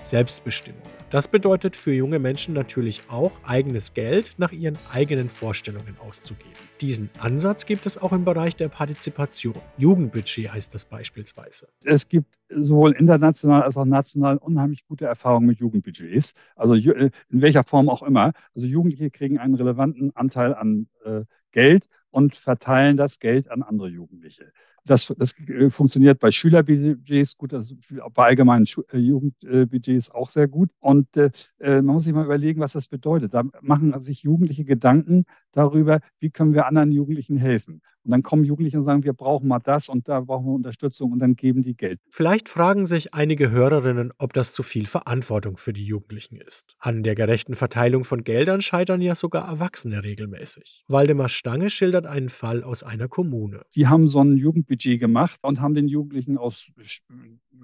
Selbstbestimmung. 0.02 0.97
Das 1.10 1.30
bedeutet 1.30 1.78
für 1.78 1.94
junge 1.94 2.20
Menschen 2.20 2.54
natürlich 2.54 3.02
auch, 3.10 3.32
eigenes 3.46 3.94
Geld 3.94 4.34
nach 4.40 4.52
ihren 4.52 4.78
eigenen 4.92 5.30
Vorstellungen 5.30 5.96
auszugeben. 6.06 6.52
Diesen 6.82 7.10
Ansatz 7.20 7.66
gibt 7.66 7.86
es 7.86 7.98
auch 7.98 8.12
im 8.12 8.26
Bereich 8.26 8.58
der 8.58 8.68
Partizipation. 8.68 9.56
Jugendbudget 9.78 10.52
heißt 10.52 10.76
das 10.76 10.84
beispielsweise. 10.84 11.70
Es 11.86 12.10
gibt 12.10 12.38
sowohl 12.50 12.92
international 12.92 13.64
als 13.64 13.78
auch 13.78 13.86
national 13.86 14.36
unheimlich 14.36 14.86
gute 14.86 15.06
Erfahrungen 15.06 15.48
mit 15.48 15.60
Jugendbudgets. 15.60 16.34
Also 16.58 16.76
äh, 16.76 17.10
in 17.30 17.42
welcher 17.42 17.64
Form 17.64 17.88
auch 17.88 18.04
immer. 18.04 18.34
Also 18.54 18.68
Jugendliche 18.68 19.10
kriegen 19.10 19.38
einen 19.38 19.56
relevanten 19.56 20.14
Anteil 20.14 20.54
an 20.56 20.90
äh, 21.06 21.22
Geld 21.54 21.88
und 22.12 22.36
verteilen 22.36 22.98
das 22.98 23.20
Geld 23.20 23.50
an 23.50 23.64
andere 23.64 23.88
Jugendliche. 23.88 24.52
Das, 24.88 25.14
das 25.18 25.36
äh, 25.48 25.70
funktioniert 25.70 26.20
bei 26.20 26.32
Schülerbudgets 26.32 27.38
gut, 27.38 27.54
das, 27.54 27.74
bei 28.14 28.28
allgemeinen 28.28 28.66
äh, 28.92 28.98
Jugendbudgets 28.98 30.12
auch 30.12 30.30
sehr 30.30 30.48
gut. 30.48 30.70
Und 30.80 31.16
äh, 31.18 31.32
äh, 31.60 31.82
man 31.82 31.96
muss 31.96 32.04
sich 32.06 32.14
mal 32.14 32.26
überlegen, 32.26 32.62
was 32.62 32.74
das 32.74 32.88
bedeutet. 32.88 33.34
Da 33.34 33.44
machen 33.62 34.00
sich 34.02 34.24
Jugendliche 34.24 34.66
Gedanken 34.66 35.26
darüber, 35.52 36.00
wie 36.20 36.30
können 36.30 36.54
wir 36.54 36.66
anderen 36.66 36.92
Jugendlichen 36.92 37.38
helfen. 37.38 37.82
Und 38.08 38.12
dann 38.12 38.24
kommen 38.24 38.46
Jugendliche 38.46 38.80
und 38.80 38.86
sagen, 38.86 39.04
wir 39.04 39.12
brauchen 39.12 39.50
mal 39.50 39.60
das 39.60 39.90
und 39.90 40.08
da 40.08 40.22
brauchen 40.22 40.46
wir 40.46 40.54
Unterstützung 40.54 41.12
und 41.12 41.20
dann 41.20 41.36
geben 41.36 41.62
die 41.62 41.76
Geld. 41.76 42.00
Vielleicht 42.10 42.48
fragen 42.48 42.86
sich 42.86 43.14
einige 43.14 43.52
Hörerinnen, 43.52 44.14
ob 44.18 44.32
das 44.32 44.54
zu 44.54 44.64
viel 44.64 44.86
Verantwortung 44.86 45.58
für 45.58 45.74
die 45.74 45.86
Jugendlichen 45.86 46.38
ist. 46.38 46.78
An 46.80 47.04
der 47.04 47.16
gerechten 47.16 47.56
Verteilung 47.56 48.06
von 48.06 48.24
Geldern 48.24 48.62
scheitern 48.62 49.02
ja 49.02 49.14
sogar 49.14 49.50
Erwachsene 49.50 50.06
regelmäßig. 50.06 50.86
Waldemar 50.88 51.28
Stange 51.28 51.70
schildert 51.70 52.08
einen 52.08 52.30
Fall 52.30 52.64
aus 52.64 52.82
einer 52.82 53.10
Kommune. 53.10 53.64
Die 53.76 53.88
haben 53.88 54.08
so 54.08 54.24
ein 54.24 54.38
Jugendbudget 54.38 55.02
gemacht 55.02 55.42
und 55.42 55.60
haben 55.60 55.74
den 55.74 55.90
Jugendlichen 55.90 56.38
aus 56.38 56.68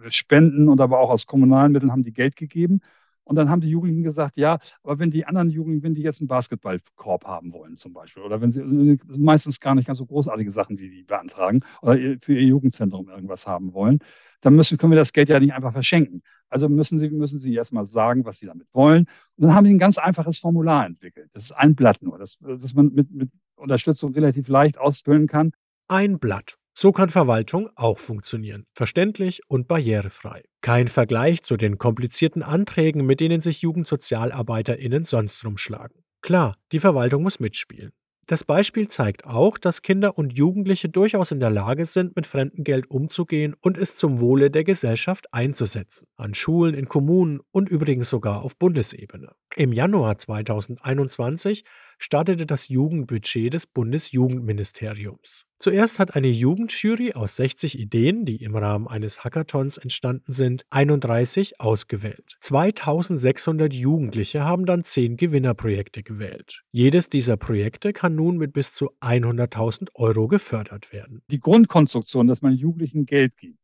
Spenden 0.09 0.67
und 0.67 0.81
aber 0.81 0.99
auch 0.99 1.09
aus 1.09 1.25
kommunalen 1.25 1.71
Mitteln 1.71 1.93
haben 1.93 2.03
die 2.03 2.11
Geld 2.11 2.35
gegeben. 2.35 2.81
Und 3.25 3.35
dann 3.35 3.49
haben 3.49 3.61
die 3.61 3.69
Jugendlichen 3.69 4.03
gesagt, 4.03 4.35
ja, 4.35 4.59
aber 4.83 4.99
wenn 4.99 5.11
die 5.11 5.25
anderen 5.25 5.49
Jugendlichen, 5.49 5.83
wenn 5.83 5.95
die 5.95 6.01
jetzt 6.01 6.21
einen 6.21 6.27
Basketballkorb 6.27 7.25
haben 7.25 7.53
wollen 7.53 7.77
zum 7.77 7.93
Beispiel, 7.93 8.23
oder 8.23 8.41
wenn 8.41 8.51
sie 8.51 8.99
meistens 9.17 9.59
gar 9.59 9.75
nicht 9.75 9.87
ganz 9.87 9.99
so 9.99 10.05
großartige 10.05 10.51
Sachen, 10.51 10.75
die 10.75 10.89
die 10.89 11.03
beantragen, 11.03 11.61
oder 11.81 11.97
für 12.21 12.33
ihr 12.33 12.43
Jugendzentrum 12.43 13.09
irgendwas 13.09 13.47
haben 13.47 13.73
wollen, 13.73 13.99
dann 14.41 14.55
müssen, 14.55 14.77
können 14.77 14.91
wir 14.91 14.97
das 14.97 15.13
Geld 15.13 15.29
ja 15.29 15.39
nicht 15.39 15.53
einfach 15.53 15.71
verschenken. 15.71 16.21
Also 16.49 16.67
müssen 16.67 16.99
sie, 16.99 17.09
müssen 17.09 17.39
sie 17.39 17.53
erstmal 17.53 17.85
sagen, 17.85 18.25
was 18.25 18.39
sie 18.39 18.45
damit 18.45 18.67
wollen. 18.73 19.07
Und 19.37 19.47
dann 19.47 19.55
haben 19.55 19.63
die 19.63 19.73
ein 19.73 19.79
ganz 19.79 19.97
einfaches 19.97 20.39
Formular 20.39 20.85
entwickelt. 20.85 21.29
Das 21.33 21.45
ist 21.45 21.51
ein 21.53 21.75
Blatt 21.75 22.01
nur, 22.01 22.19
das, 22.19 22.37
das 22.39 22.73
man 22.73 22.93
mit, 22.93 23.09
mit 23.11 23.31
Unterstützung 23.55 24.13
relativ 24.13 24.49
leicht 24.49 24.77
ausfüllen 24.77 25.27
kann. 25.27 25.51
Ein 25.87 26.19
Blatt. 26.19 26.57
So 26.75 26.91
kann 26.91 27.09
Verwaltung 27.09 27.69
auch 27.75 27.99
funktionieren, 27.99 28.65
verständlich 28.73 29.41
und 29.47 29.67
barrierefrei. 29.67 30.41
Kein 30.61 30.87
Vergleich 30.87 31.43
zu 31.43 31.55
den 31.55 31.77
komplizierten 31.77 32.41
Anträgen, 32.41 33.05
mit 33.05 33.19
denen 33.19 33.41
sich 33.41 33.61
Jugendsozialarbeiterinnen 33.61 35.03
sonst 35.03 35.45
rumschlagen. 35.45 36.03
Klar, 36.21 36.55
die 36.71 36.79
Verwaltung 36.79 37.21
muss 37.21 37.39
mitspielen. 37.39 37.91
Das 38.25 38.45
Beispiel 38.45 38.87
zeigt 38.87 39.25
auch, 39.25 39.57
dass 39.57 39.81
Kinder 39.81 40.17
und 40.17 40.37
Jugendliche 40.37 40.87
durchaus 40.87 41.33
in 41.33 41.41
der 41.41 41.49
Lage 41.49 41.85
sind, 41.85 42.15
mit 42.15 42.25
fremdem 42.25 42.63
Geld 42.63 42.89
umzugehen 42.89 43.53
und 43.59 43.77
es 43.77 43.97
zum 43.97 44.21
Wohle 44.21 44.49
der 44.49 44.63
Gesellschaft 44.63 45.33
einzusetzen. 45.33 46.07
An 46.15 46.33
Schulen, 46.33 46.73
in 46.73 46.87
Kommunen 46.87 47.41
und 47.51 47.67
übrigens 47.67 48.09
sogar 48.09 48.41
auf 48.43 48.57
Bundesebene. 48.57 49.33
Im 49.57 49.73
Januar 49.73 50.17
2021 50.17 51.65
startete 52.03 52.45
das 52.45 52.67
Jugendbudget 52.67 53.53
des 53.53 53.65
Bundesjugendministeriums. 53.65 55.45
Zuerst 55.59 55.99
hat 55.99 56.17
eine 56.17 56.27
Jugendjury 56.27 57.13
aus 57.13 57.37
60 57.37 57.79
Ideen, 57.79 58.25
die 58.25 58.43
im 58.43 58.57
Rahmen 58.57 58.89
eines 58.89 59.23
Hackathons 59.23 59.77
entstanden 59.77 60.33
sind, 60.33 60.65
31 60.71 61.61
ausgewählt. 61.61 62.35
2600 62.41 63.73
Jugendliche 63.73 64.43
haben 64.43 64.65
dann 64.65 64.83
10 64.83 65.15
Gewinnerprojekte 65.15 66.03
gewählt. 66.03 66.63
Jedes 66.73 67.07
dieser 67.07 67.37
Projekte 67.37 67.93
kann 67.93 68.15
nun 68.15 68.35
mit 68.35 68.51
bis 68.51 68.73
zu 68.73 68.91
100.000 68.99 69.87
Euro 69.93 70.27
gefördert 70.27 70.91
werden. 70.91 71.21
Die 71.31 71.39
Grundkonstruktion, 71.39 72.27
dass 72.27 72.41
man 72.41 72.51
Jugendlichen 72.51 73.05
Geld 73.05 73.37
gibt, 73.37 73.62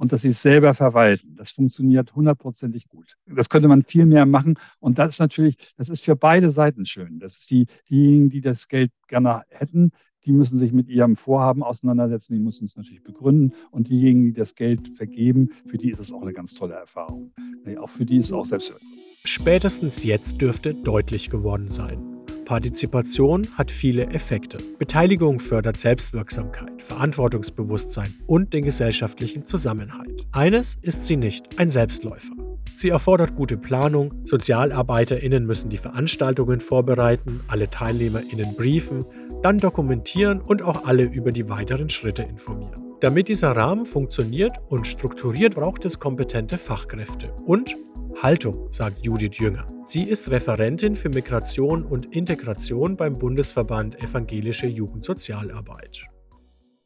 und 0.00 0.12
dass 0.12 0.22
sie 0.22 0.28
es 0.28 0.40
selber 0.40 0.72
verwalten. 0.72 1.36
Das 1.36 1.50
funktioniert 1.50 2.14
hundertprozentig 2.14 2.88
gut. 2.88 3.18
Das 3.26 3.50
könnte 3.50 3.68
man 3.68 3.82
viel 3.82 4.06
mehr 4.06 4.24
machen. 4.24 4.58
Und 4.78 4.98
das 4.98 5.14
ist 5.14 5.18
natürlich, 5.18 5.58
das 5.76 5.90
ist 5.90 6.02
für 6.02 6.16
beide 6.16 6.50
Seiten 6.50 6.86
schön. 6.86 7.18
Das 7.18 7.36
ist 7.36 7.50
die, 7.50 7.66
diejenigen, 7.90 8.30
die 8.30 8.40
das 8.40 8.68
Geld 8.68 8.92
gerne 9.08 9.42
hätten, 9.50 9.92
die 10.24 10.32
müssen 10.32 10.56
sich 10.56 10.72
mit 10.72 10.88
ihrem 10.88 11.16
Vorhaben 11.16 11.62
auseinandersetzen, 11.62 12.32
die 12.32 12.40
müssen 12.40 12.64
es 12.64 12.78
natürlich 12.78 13.02
begründen. 13.02 13.52
Und 13.70 13.88
diejenigen, 13.88 14.24
die 14.24 14.32
das 14.32 14.54
Geld 14.54 14.88
vergeben, 14.96 15.50
für 15.66 15.76
die 15.76 15.90
ist 15.90 16.00
es 16.00 16.14
auch 16.14 16.22
eine 16.22 16.32
ganz 16.32 16.54
tolle 16.54 16.74
Erfahrung. 16.74 17.32
Auch 17.78 17.90
für 17.90 18.06
die 18.06 18.16
ist 18.16 18.26
es 18.26 18.32
auch 18.32 18.46
selbstwirksam. 18.46 18.88
Spätestens 19.26 20.02
jetzt 20.02 20.40
dürfte 20.40 20.72
deutlich 20.72 21.28
geworden 21.28 21.68
sein. 21.68 22.09
Partizipation 22.50 23.46
hat 23.54 23.70
viele 23.70 24.08
Effekte. 24.08 24.58
Beteiligung 24.76 25.38
fördert 25.38 25.76
Selbstwirksamkeit, 25.76 26.82
Verantwortungsbewusstsein 26.82 28.12
und 28.26 28.52
den 28.52 28.64
gesellschaftlichen 28.64 29.46
Zusammenhalt. 29.46 30.26
Eines 30.32 30.76
ist 30.82 31.06
sie 31.06 31.16
nicht, 31.16 31.60
ein 31.60 31.70
Selbstläufer. 31.70 32.32
Sie 32.76 32.88
erfordert 32.88 33.36
gute 33.36 33.56
Planung, 33.56 34.14
SozialarbeiterInnen 34.24 35.46
müssen 35.46 35.70
die 35.70 35.76
Veranstaltungen 35.76 36.58
vorbereiten, 36.58 37.38
alle 37.46 37.70
TeilnehmerInnen 37.70 38.56
briefen, 38.56 39.04
dann 39.44 39.58
dokumentieren 39.58 40.40
und 40.40 40.62
auch 40.62 40.86
alle 40.86 41.04
über 41.04 41.30
die 41.30 41.48
weiteren 41.48 41.88
Schritte 41.88 42.22
informieren. 42.22 42.82
Damit 42.98 43.28
dieser 43.28 43.52
Rahmen 43.52 43.86
funktioniert 43.86 44.58
und 44.68 44.88
strukturiert, 44.88 45.54
braucht 45.54 45.84
es 45.84 46.00
kompetente 46.00 46.58
Fachkräfte 46.58 47.32
und 47.46 47.76
Haltung, 48.22 48.70
sagt 48.70 49.06
Judith 49.06 49.38
Jünger. 49.38 49.66
Sie 49.82 50.02
ist 50.02 50.30
Referentin 50.30 50.94
für 50.94 51.08
Migration 51.08 51.82
und 51.82 52.14
Integration 52.14 52.94
beim 52.94 53.14
Bundesverband 53.14 53.96
Evangelische 54.02 54.66
Jugendsozialarbeit. 54.66 56.04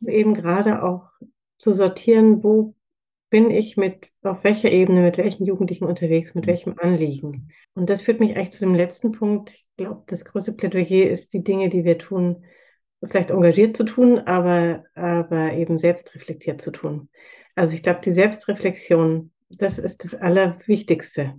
Eben 0.07 0.35
gerade 0.35 0.85
auch 0.85 1.09
zu 1.59 1.73
sortieren, 1.73 2.45
wo 2.45 2.77
bin 3.31 3.51
ich 3.51 3.77
mit, 3.77 4.11
auf 4.23 4.45
welcher 4.45 4.71
Ebene, 4.71 5.01
mit 5.01 5.19
welchen 5.19 5.45
Jugendlichen 5.45 5.87
unterwegs, 5.87 6.37
mit 6.37 6.47
welchem 6.47 6.79
Anliegen. 6.79 7.49
Und 7.75 7.91
das 7.91 8.03
führt 8.03 8.21
mich 8.21 8.37
eigentlich 8.37 8.53
zu 8.53 8.65
dem 8.65 8.77
letzten 8.77 9.11
Punkt. 9.11 9.55
Ich 9.55 9.67
glaube, 9.77 10.05
das 10.07 10.25
größte 10.25 10.53
Plädoyer 10.53 11.11
ist, 11.11 11.33
die 11.33 11.43
Dinge, 11.43 11.69
die 11.69 11.83
wir 11.83 11.99
tun, 11.99 12.45
vielleicht 13.05 13.31
engagiert 13.31 13.77
zu 13.77 13.83
tun, 13.83 14.21
aber, 14.21 14.85
aber 14.95 15.53
eben 15.55 15.79
selbstreflektiert 15.79 16.63
zu 16.63 16.71
tun. 16.71 17.09
Also 17.57 17.75
ich 17.75 17.83
glaube, 17.83 18.03
die 18.05 18.15
Selbstreflexion, 18.15 19.33
das 19.57 19.79
ist 19.79 20.05
das 20.05 20.15
Allerwichtigste. 20.15 21.35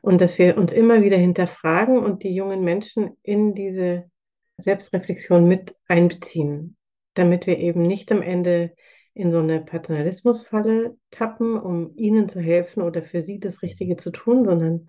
Und 0.00 0.20
dass 0.20 0.38
wir 0.38 0.56
uns 0.56 0.72
immer 0.72 1.02
wieder 1.02 1.16
hinterfragen 1.16 1.98
und 1.98 2.22
die 2.22 2.34
jungen 2.34 2.62
Menschen 2.62 3.16
in 3.22 3.54
diese 3.54 4.10
Selbstreflexion 4.56 5.46
mit 5.46 5.74
einbeziehen, 5.86 6.76
damit 7.14 7.46
wir 7.46 7.58
eben 7.58 7.82
nicht 7.82 8.12
am 8.12 8.22
Ende 8.22 8.74
in 9.14 9.32
so 9.32 9.40
eine 9.40 9.60
Paternalismusfalle 9.60 10.96
tappen, 11.10 11.58
um 11.58 11.92
ihnen 11.96 12.28
zu 12.28 12.40
helfen 12.40 12.82
oder 12.82 13.02
für 13.02 13.20
sie 13.20 13.40
das 13.40 13.62
Richtige 13.62 13.96
zu 13.96 14.12
tun, 14.12 14.44
sondern 14.44 14.86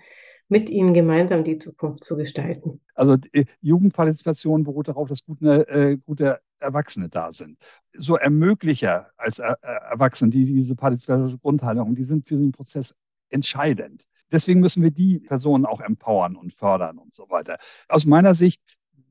mit 0.50 0.70
ihnen 0.70 0.94
gemeinsam 0.94 1.44
die 1.44 1.60
Zukunft 1.60 2.04
zu 2.04 2.16
gestalten. 2.16 2.82
Also 2.96 3.18
äh, 3.32 3.46
Jugendpartizipation 3.62 4.64
beruht 4.64 4.88
darauf, 4.88 5.08
dass 5.08 5.24
gute, 5.24 5.68
äh, 5.68 5.98
gute 5.98 6.40
Erwachsene 6.60 7.10
da 7.10 7.32
sind. 7.32 7.58
So 7.98 8.16
Ermöglicher 8.16 9.08
als 9.18 9.40
er, 9.40 9.62
Erwachsene, 9.64 10.32
die 10.32 10.46
diese 10.46 10.76
partizipatorische 10.76 11.38
Grundhaltung, 11.38 11.96
die 11.96 12.04
sind 12.04 12.28
für 12.28 12.38
den 12.38 12.52
Prozess 12.52 12.96
entscheidend. 13.30 14.06
Deswegen 14.32 14.60
müssen 14.60 14.84
wir 14.84 14.92
die 14.92 15.20
Personen 15.20 15.66
auch 15.66 15.82
empowern 15.82 16.36
und 16.36 16.54
fördern 16.54 16.98
und 16.98 17.16
so 17.16 17.30
weiter. 17.30 17.58
Aus 17.88 18.06
meiner 18.06 18.34
Sicht 18.34 18.62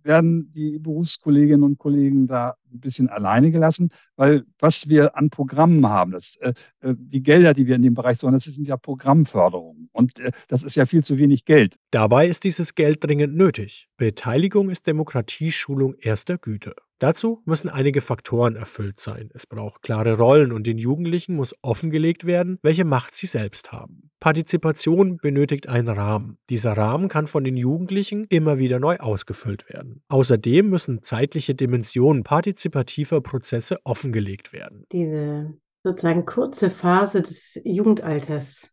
werden 0.05 0.50
die 0.52 0.78
Berufskolleginnen 0.78 1.62
und 1.62 1.78
Kollegen 1.78 2.26
da 2.26 2.57
ein 2.73 2.81
bisschen 2.81 3.09
alleine 3.09 3.50
gelassen, 3.50 3.90
weil 4.17 4.45
was 4.59 4.88
wir 4.88 5.17
an 5.17 5.31
Programmen 5.31 5.87
haben, 5.87 6.12
das, 6.12 6.37
äh, 6.37 6.55
äh 6.81 6.95
die 6.97 7.23
Gelder, 7.23 7.52
die 7.52 7.67
wir 7.67 7.76
in 7.76 7.83
dem 7.83 7.95
Bereich 7.95 8.19
sollen, 8.19 8.33
das 8.33 8.45
sind 8.45 8.67
ja 8.67 8.76
Programmförderungen. 8.76 9.88
Und 9.93 10.19
äh, 10.19 10.33
das 10.49 10.62
ist 10.62 10.76
ja 10.76 10.87
viel 10.87 11.05
zu 11.05 11.19
wenig 11.19 11.45
Geld. 11.45 11.76
Dabei 11.90 12.26
ist 12.26 12.45
dieses 12.45 12.75
Geld 12.75 13.05
dringend 13.05 13.37
nötig. 13.37 13.88
Beteiligung 13.97 14.71
ist 14.71 14.87
Demokratieschulung 14.87 15.95
erster 15.95 16.38
Güte. 16.38 16.75
Dazu 16.99 17.43
müssen 17.45 17.69
einige 17.69 18.00
Faktoren 18.00 18.57
erfüllt 18.57 18.99
sein. 18.99 19.31
Es 19.33 19.47
braucht 19.47 19.83
klare 19.83 20.17
Rollen 20.17 20.52
und 20.52 20.67
den 20.67 20.78
Jugendlichen 20.78 21.37
muss 21.37 21.55
offengelegt 21.62 22.26
werden, 22.26 22.59
welche 22.62 22.85
Macht 22.85 23.14
sie 23.14 23.26
selbst 23.26 23.71
haben. 23.71 24.11
Partizipation 24.21 25.19
benötigt 25.19 25.69
einen 25.69 25.88
Rahmen. 25.88 26.38
Dieser 26.50 26.73
Rahmen 26.73 27.09
kann 27.09 27.28
von 27.28 27.45
den 27.45 27.57
Jugendlichen 27.57 28.25
immer 28.28 28.59
wieder 28.59 28.81
neu 28.81 28.97
ausgefüllt 28.97 29.73
werden. 29.73 30.02
Außerdem 30.09 30.69
müssen 30.69 31.02
zeitliche 31.02 31.55
Dimensionen 31.55 32.25
partizipativer 32.25 33.21
Prozesse 33.21 33.78
offengelegt 33.85 34.52
werden. 34.52 34.85
Diese 34.90 35.55
sozusagen 35.85 36.26
kurze 36.26 36.71
Phase 36.71 37.23
des 37.23 37.61
Jugendalters, 37.64 38.71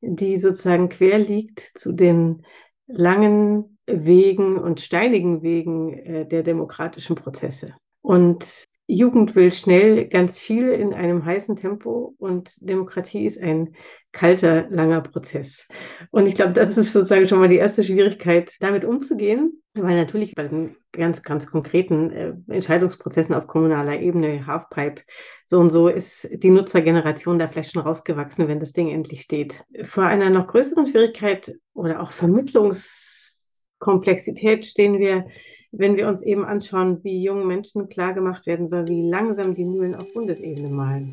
die 0.00 0.38
sozusagen 0.38 0.88
quer 0.88 1.18
liegt 1.18 1.72
zu 1.76 1.92
den 1.92 2.42
langen 2.86 3.77
Wegen 3.88 4.58
und 4.58 4.80
steinigen 4.80 5.42
Wegen 5.42 5.92
äh, 5.92 6.26
der 6.26 6.42
demokratischen 6.42 7.16
Prozesse. 7.16 7.74
Und 8.02 8.68
Jugend 8.90 9.34
will 9.34 9.52
schnell 9.52 10.08
ganz 10.08 10.38
viel 10.38 10.70
in 10.70 10.94
einem 10.94 11.22
heißen 11.26 11.56
Tempo 11.56 12.14
und 12.18 12.50
Demokratie 12.56 13.26
ist 13.26 13.38
ein 13.38 13.74
kalter, 14.12 14.66
langer 14.70 15.02
Prozess. 15.02 15.68
Und 16.10 16.26
ich 16.26 16.34
glaube, 16.34 16.54
das 16.54 16.78
ist 16.78 16.94
sozusagen 16.94 17.28
schon 17.28 17.38
mal 17.38 17.50
die 17.50 17.56
erste 17.56 17.84
Schwierigkeit, 17.84 18.50
damit 18.60 18.86
umzugehen, 18.86 19.62
weil 19.74 19.94
natürlich 19.94 20.34
bei 20.34 20.44
den 20.44 20.76
ganz, 20.92 21.22
ganz 21.22 21.46
konkreten 21.46 22.10
äh, 22.10 22.32
Entscheidungsprozessen 22.48 23.34
auf 23.34 23.46
kommunaler 23.46 24.00
Ebene, 24.00 24.46
Halfpipe, 24.46 25.02
so 25.44 25.58
und 25.60 25.68
so, 25.68 25.88
ist 25.88 26.26
die 26.32 26.50
Nutzergeneration 26.50 27.38
da 27.38 27.46
vielleicht 27.46 27.74
schon 27.74 27.82
rausgewachsen, 27.82 28.48
wenn 28.48 28.58
das 28.58 28.72
Ding 28.72 28.88
endlich 28.88 29.20
steht. 29.20 29.62
Vor 29.84 30.04
einer 30.04 30.30
noch 30.30 30.46
größeren 30.46 30.86
Schwierigkeit 30.86 31.54
oder 31.74 32.00
auch 32.00 32.12
Vermittlungs 32.12 33.37
Komplexität 33.78 34.66
stehen 34.66 34.98
wir, 34.98 35.26
wenn 35.70 35.96
wir 35.96 36.08
uns 36.08 36.22
eben 36.22 36.44
anschauen, 36.44 37.02
wie 37.04 37.22
jungen 37.22 37.46
Menschen 37.46 37.88
klargemacht 37.88 38.46
werden 38.46 38.66
soll, 38.66 38.88
wie 38.88 39.08
langsam 39.08 39.54
die 39.54 39.64
Mühlen 39.64 39.94
auf 39.94 40.12
Bundesebene 40.12 40.68
malen. 40.68 41.12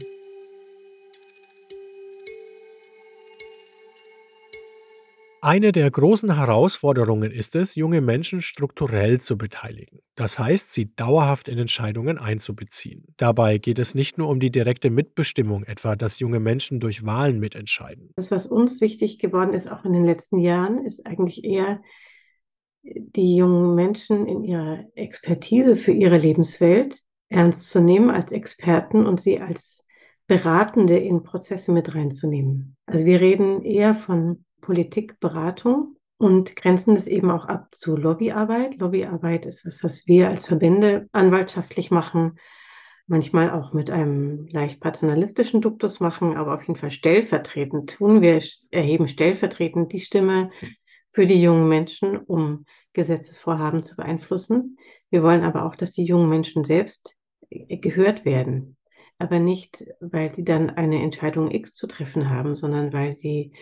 Eine 5.41 5.71
der 5.71 5.91
großen 5.91 6.38
Herausforderungen 6.38 7.30
ist 7.30 7.56
es, 7.56 7.75
junge 7.75 8.01
Menschen 8.01 8.41
strukturell 8.41 9.21
zu 9.21 9.38
beteiligen. 9.38 9.99
Das 10.15 10.39
heißt, 10.39 10.73
sie 10.73 10.95
dauerhaft 10.95 11.47
in 11.49 11.60
Entscheidungen 11.60 12.17
einzubeziehen. 12.17 13.13
Dabei 13.17 13.60
geht 13.60 13.78
es 13.78 13.93
nicht 13.93 14.17
nur 14.17 14.30
um 14.30 14.39
die 14.39 14.49
direkte 14.49 14.89
Mitbestimmung, 14.89 15.63
etwa 15.63 15.95
dass 15.95 16.19
junge 16.19 16.39
Menschen 16.39 16.80
durch 16.80 17.06
Wahlen 17.06 17.39
mitentscheiden. 17.39 18.10
Das, 18.15 18.32
was 18.32 18.47
uns 18.47 18.82
wichtig 18.82 19.19
geworden 19.19 19.54
ist, 19.54 19.71
auch 19.71 19.86
in 19.86 19.93
den 19.93 20.06
letzten 20.06 20.39
Jahren, 20.39 20.84
ist 20.84 21.06
eigentlich 21.06 21.43
eher 21.43 21.80
die 22.86 23.36
jungen 23.36 23.76
Menschen 23.76 24.28
in 24.28 24.43
ihrer 24.43 24.86
Expertise 24.95 25.76
für 25.76 25.91
ihre 25.91 26.17
Lebenswelt 26.17 27.02
ernst 27.30 27.69
zu 27.69 27.82
nehmen 27.82 28.12
als 28.12 28.32
Experten 28.32 29.06
und 29.06 29.19
sie 29.19 29.39
als 29.39 29.84
Beratende 30.28 30.98
in 30.98 31.24
Prozesse 31.24 31.71
mit 31.71 31.93
reinzunehmen. 31.93 32.78
Also 32.86 33.06
wir 33.06 33.21
reden 33.21 33.63
eher 33.63 33.95
von 33.95 34.45
Politikberatung 34.62 35.98
und 36.17 36.56
grenzen 36.56 36.95
es 36.95 37.08
eben 37.08 37.30
auch 37.30 37.45
ab 37.45 37.67
zu 37.71 37.95
Lobbyarbeit. 37.95 38.78
Lobbyarbeit 38.78 39.45
ist 39.45 39.65
was, 39.65 39.84
was 39.84 40.08
wir 40.08 40.30
als 40.30 40.48
Verbände 40.48 41.08
anwaltschaftlich 41.12 41.91
machen, 41.91 42.38
manchmal 43.08 43.52
auch 43.52 43.74
mit 43.74 43.91
einem 43.91 44.48
leicht 44.48 44.80
paternalistischen 44.80 45.62
Duktus 45.62 46.00
machen, 46.00 46.36
aber 46.38 46.56
auf 46.56 46.63
jeden 46.63 46.80
Fall 46.80 46.91
stellvertretend 46.91 47.91
tun. 47.98 48.21
Wir 48.21 48.39
erheben 48.71 49.08
stellvertretend 49.08 49.93
die 49.93 50.00
Stimme 50.00 50.50
für 51.15 51.25
die 51.25 51.41
jungen 51.41 51.69
Menschen, 51.69 52.17
um 52.17 52.65
Gesetzesvorhaben 52.91 53.84
zu 53.84 53.95
beeinflussen. 53.95 54.78
Wir 55.10 55.23
wollen 55.23 55.45
aber 55.45 55.65
auch, 55.65 55.78
dass 55.78 55.93
die 55.93 56.04
jungen 56.04 56.28
Menschen 56.28 56.65
selbst 56.65 57.15
äh, 57.49 57.78
gehört 57.78 58.25
werden. 58.25 58.75
Aber 59.17 59.39
nicht, 59.39 59.86
weil 60.01 60.36
sie 60.36 60.43
dann 60.43 60.69
eine 60.69 61.01
Entscheidung 61.01 61.49
X 61.51 61.73
zu 61.73 61.88
treffen 61.88 62.30
haben, 62.30 62.58
sondern 62.58 62.91
weil 62.91 63.13
sie 63.13 63.54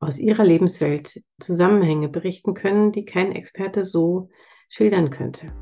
aus 0.00 0.18
ihrer 0.18 0.44
Lebenswelt 0.44 1.22
Zusammenhänge 1.38 2.08
berichten 2.08 2.54
können, 2.54 2.90
die 2.90 3.04
kein 3.04 3.30
Experte 3.30 3.84
so 3.84 4.28
schildern 4.68 5.10
könnte. 5.10 5.52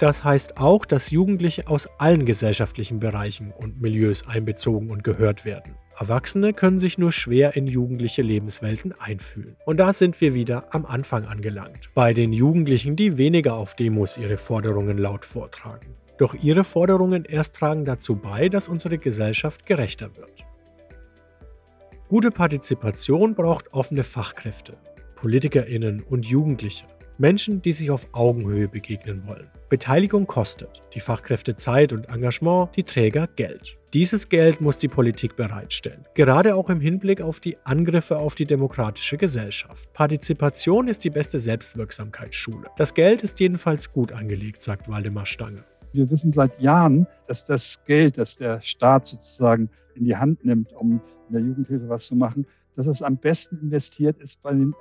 Das 0.00 0.24
heißt 0.24 0.56
auch, 0.56 0.86
dass 0.86 1.10
Jugendliche 1.10 1.68
aus 1.68 1.86
allen 1.98 2.24
gesellschaftlichen 2.24 3.00
Bereichen 3.00 3.52
und 3.52 3.82
Milieus 3.82 4.26
einbezogen 4.26 4.90
und 4.90 5.04
gehört 5.04 5.44
werden. 5.44 5.74
Erwachsene 5.98 6.54
können 6.54 6.80
sich 6.80 6.96
nur 6.96 7.12
schwer 7.12 7.54
in 7.54 7.66
jugendliche 7.66 8.22
Lebenswelten 8.22 8.94
einfühlen. 8.98 9.56
Und 9.66 9.76
da 9.76 9.92
sind 9.92 10.18
wir 10.22 10.32
wieder 10.32 10.74
am 10.74 10.86
Anfang 10.86 11.26
angelangt. 11.26 11.90
Bei 11.94 12.14
den 12.14 12.32
Jugendlichen, 12.32 12.96
die 12.96 13.18
weniger 13.18 13.56
auf 13.56 13.76
Demos 13.76 14.16
ihre 14.16 14.38
Forderungen 14.38 14.96
laut 14.96 15.26
vortragen. 15.26 15.94
Doch 16.16 16.32
ihre 16.32 16.64
Forderungen 16.64 17.26
erst 17.26 17.56
tragen 17.56 17.84
dazu 17.84 18.16
bei, 18.16 18.48
dass 18.48 18.70
unsere 18.70 18.96
Gesellschaft 18.96 19.66
gerechter 19.66 20.16
wird. 20.16 20.46
Gute 22.08 22.30
Partizipation 22.30 23.34
braucht 23.34 23.74
offene 23.74 24.02
Fachkräfte, 24.02 24.78
Politikerinnen 25.14 26.02
und 26.02 26.24
Jugendliche. 26.24 26.86
Menschen, 27.20 27.60
die 27.60 27.72
sich 27.72 27.90
auf 27.90 28.08
Augenhöhe 28.12 28.66
begegnen 28.66 29.26
wollen. 29.26 29.50
Beteiligung 29.68 30.26
kostet, 30.26 30.80
die 30.94 31.00
Fachkräfte 31.00 31.54
Zeit 31.54 31.92
und 31.92 32.08
Engagement, 32.08 32.74
die 32.76 32.82
Träger 32.82 33.26
Geld. 33.36 33.76
Dieses 33.92 34.30
Geld 34.30 34.62
muss 34.62 34.78
die 34.78 34.88
Politik 34.88 35.36
bereitstellen, 35.36 36.06
gerade 36.14 36.54
auch 36.54 36.70
im 36.70 36.80
Hinblick 36.80 37.20
auf 37.20 37.38
die 37.38 37.58
Angriffe 37.64 38.16
auf 38.16 38.34
die 38.36 38.46
demokratische 38.46 39.18
Gesellschaft. 39.18 39.92
Partizipation 39.92 40.88
ist 40.88 41.04
die 41.04 41.10
beste 41.10 41.40
Selbstwirksamkeitsschule. 41.40 42.68
Das 42.78 42.94
Geld 42.94 43.22
ist 43.22 43.38
jedenfalls 43.38 43.92
gut 43.92 44.12
angelegt, 44.12 44.62
sagt 44.62 44.88
Waldemar 44.88 45.26
Stange. 45.26 45.62
Wir 45.92 46.10
wissen 46.10 46.30
seit 46.30 46.58
Jahren, 46.58 47.06
dass 47.26 47.44
das 47.44 47.84
Geld, 47.84 48.16
das 48.16 48.38
der 48.38 48.62
Staat 48.62 49.06
sozusagen 49.06 49.68
in 49.94 50.06
die 50.06 50.16
Hand 50.16 50.42
nimmt, 50.46 50.72
um 50.72 51.02
in 51.28 51.34
der 51.34 51.42
Jugendhilfe 51.42 51.86
was 51.90 52.06
zu 52.06 52.16
machen, 52.16 52.46
dass 52.76 52.86
es 52.86 53.02
am 53.02 53.18
besten 53.18 53.58
investiert 53.60 54.18
ist 54.20 54.40
bei 54.40 54.52
den 54.52 54.74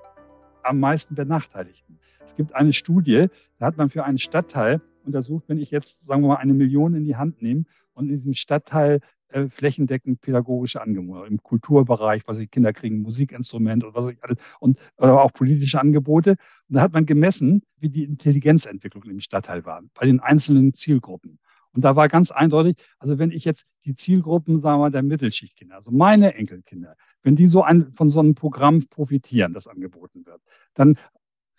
am 0.64 0.80
meisten 0.80 1.16
Benachteiligten. 1.16 1.99
Es 2.30 2.36
gibt 2.36 2.56
eine 2.56 2.74
Studie, 2.74 3.28
da 3.58 3.66
hat 3.66 3.78
man 3.78 3.90
für 3.90 4.06
einen 4.06 4.20
Stadtteil 4.20 4.82
untersucht, 5.04 5.46
wenn 5.48 5.58
ich 5.58 5.72
jetzt, 5.72 6.06
sagen 6.06 6.22
wir 6.22 6.30
mal, 6.30 6.36
eine 6.38 6.54
Million 6.54 6.94
in 6.94 7.04
die 7.04 7.16
Hand 7.16 7.42
nehme 7.42 7.66
und 7.94 8.10
in 8.10 8.18
diesem 8.18 8.34
Stadtteil 8.36 9.02
äh, 9.30 9.50
flächendeckend 9.50 10.22
pädagogische 10.22 10.82
Angebote, 10.82 11.28
im 11.28 11.42
Kulturbereich, 11.42 12.24
was 12.28 12.38
ich 12.38 12.50
Kinder 12.52 12.72
kriegen, 12.72 13.02
Musikinstrument 13.02 13.84
und 13.84 13.96
was 13.96 14.08
ich 14.08 14.24
alles, 14.24 14.38
und 14.60 14.78
oder 14.98 15.22
auch 15.22 15.34
politische 15.34 15.82
Angebote. 15.82 16.32
Und 16.70 16.76
da 16.76 16.82
hat 16.82 16.94
man 16.94 17.06
gemessen, 17.06 17.64
wie 17.80 17.90
die 17.90 18.04
Intelligenzentwicklung 18.04 19.04
im 19.04 19.20
Stadtteil 19.20 19.66
war, 19.66 19.82
bei 19.96 20.06
den 20.06 20.20
einzelnen 20.20 20.74
Zielgruppen. 20.74 21.40
Und 21.72 21.84
da 21.84 21.96
war 21.96 22.08
ganz 22.08 22.32
eindeutig, 22.32 22.78
also 22.98 23.20
wenn 23.20 23.32
ich 23.32 23.44
jetzt 23.44 23.66
die 23.86 23.96
Zielgruppen, 23.96 24.60
sagen 24.60 24.78
wir 24.80 24.86
mal, 24.86 24.92
der 24.92 25.04
Mittelschichtkinder, 25.04 25.76
also 25.76 25.92
meine 25.92 26.34
Enkelkinder, 26.36 26.96
wenn 27.22 27.36
die 27.36 27.48
so 27.48 27.64
ein, 27.64 27.92
von 27.92 28.10
so 28.10 28.20
einem 28.20 28.36
Programm 28.36 28.88
profitieren, 28.88 29.54
das 29.54 29.68
angeboten 29.68 30.26
wird, 30.26 30.42
dann 30.74 30.98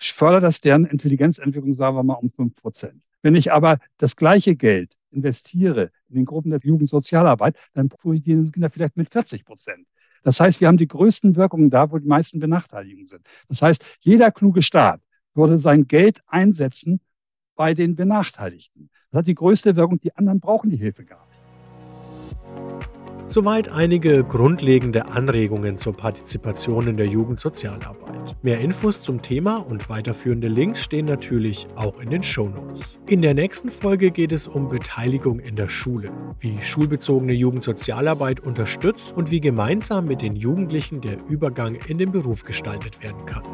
fördert 0.00 0.42
das 0.42 0.60
deren 0.60 0.84
Intelligenzentwicklung, 0.84 1.74
sagen 1.74 1.96
wir 1.96 2.02
mal, 2.02 2.14
um 2.14 2.30
5 2.30 2.54
Prozent. 2.56 3.02
Wenn 3.22 3.34
ich 3.34 3.52
aber 3.52 3.78
das 3.98 4.16
gleiche 4.16 4.56
Geld 4.56 4.96
investiere 5.10 5.90
in 6.08 6.16
den 6.16 6.24
Gruppen 6.24 6.50
der 6.50 6.60
Jugendsozialarbeit, 6.62 7.56
dann 7.74 7.88
profitieren 7.88 8.40
diese 8.40 8.52
Kinder 8.52 8.70
vielleicht 8.70 8.96
mit 8.96 9.10
40 9.10 9.44
Prozent. 9.44 9.86
Das 10.22 10.40
heißt, 10.40 10.60
wir 10.60 10.68
haben 10.68 10.76
die 10.76 10.88
größten 10.88 11.36
Wirkungen 11.36 11.70
da, 11.70 11.90
wo 11.90 11.98
die 11.98 12.06
meisten 12.06 12.40
Benachteiligungen 12.40 13.06
sind. 13.06 13.26
Das 13.48 13.62
heißt, 13.62 13.84
jeder 14.00 14.30
kluge 14.30 14.62
Staat 14.62 15.00
würde 15.34 15.58
sein 15.58 15.86
Geld 15.86 16.20
einsetzen 16.26 17.00
bei 17.56 17.74
den 17.74 17.96
Benachteiligten. 17.96 18.90
Das 19.10 19.20
hat 19.20 19.26
die 19.26 19.34
größte 19.34 19.76
Wirkung. 19.76 20.00
Die 20.00 20.14
anderen 20.16 20.40
brauchen 20.40 20.70
die 20.70 20.76
Hilfe 20.76 21.04
gar 21.04 21.26
nicht. 21.26 22.89
Soweit 23.32 23.70
einige 23.70 24.24
grundlegende 24.24 25.06
Anregungen 25.06 25.78
zur 25.78 25.96
Partizipation 25.96 26.88
in 26.88 26.96
der 26.96 27.06
Jugendsozialarbeit. 27.06 28.34
Mehr 28.42 28.58
Infos 28.58 29.02
zum 29.02 29.22
Thema 29.22 29.58
und 29.58 29.88
weiterführende 29.88 30.48
Links 30.48 30.82
stehen 30.82 31.06
natürlich 31.06 31.68
auch 31.76 32.00
in 32.00 32.10
den 32.10 32.24
Shownotes. 32.24 32.98
In 33.06 33.22
der 33.22 33.34
nächsten 33.34 33.70
Folge 33.70 34.10
geht 34.10 34.32
es 34.32 34.48
um 34.48 34.68
Beteiligung 34.68 35.38
in 35.38 35.54
der 35.54 35.68
Schule, 35.68 36.10
wie 36.40 36.60
schulbezogene 36.60 37.32
Jugendsozialarbeit 37.32 38.40
unterstützt 38.40 39.16
und 39.16 39.30
wie 39.30 39.40
gemeinsam 39.40 40.06
mit 40.06 40.22
den 40.22 40.34
Jugendlichen 40.34 41.00
der 41.00 41.24
Übergang 41.28 41.76
in 41.86 41.98
den 41.98 42.10
Beruf 42.10 42.42
gestaltet 42.42 43.00
werden 43.00 43.24
kann. 43.26 43.44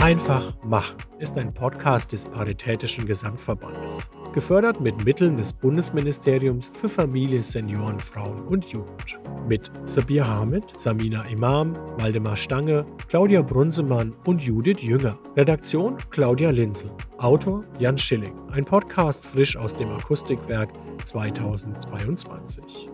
Einfach 0.00 0.56
machen 0.64 0.96
ist 1.18 1.36
ein 1.36 1.52
Podcast 1.52 2.12
des 2.12 2.24
Paritätischen 2.24 3.04
Gesamtverbandes 3.04 4.08
gefördert 4.32 4.80
mit 4.80 5.04
Mitteln 5.04 5.36
des 5.36 5.52
Bundesministeriums 5.52 6.70
für 6.72 6.88
Familie, 6.88 7.42
Senioren, 7.42 7.98
Frauen 8.00 8.42
und 8.46 8.66
Jugend. 8.66 9.18
Mit 9.48 9.70
Sabir 9.84 10.26
Hamid, 10.26 10.64
Samina 10.78 11.24
Imam, 11.24 11.74
Waldemar 11.98 12.36
Stange, 12.36 12.86
Claudia 13.08 13.42
Brunsemann 13.42 14.14
und 14.26 14.42
Judith 14.42 14.80
Jünger. 14.80 15.18
Redaktion 15.36 15.96
Claudia 16.10 16.50
Linzel. 16.50 16.90
Autor 17.18 17.64
Jan 17.78 17.98
Schilling. 17.98 18.34
Ein 18.52 18.64
Podcast 18.64 19.26
frisch 19.26 19.56
aus 19.56 19.74
dem 19.74 19.90
Akustikwerk 19.90 20.70
2022. 21.04 22.90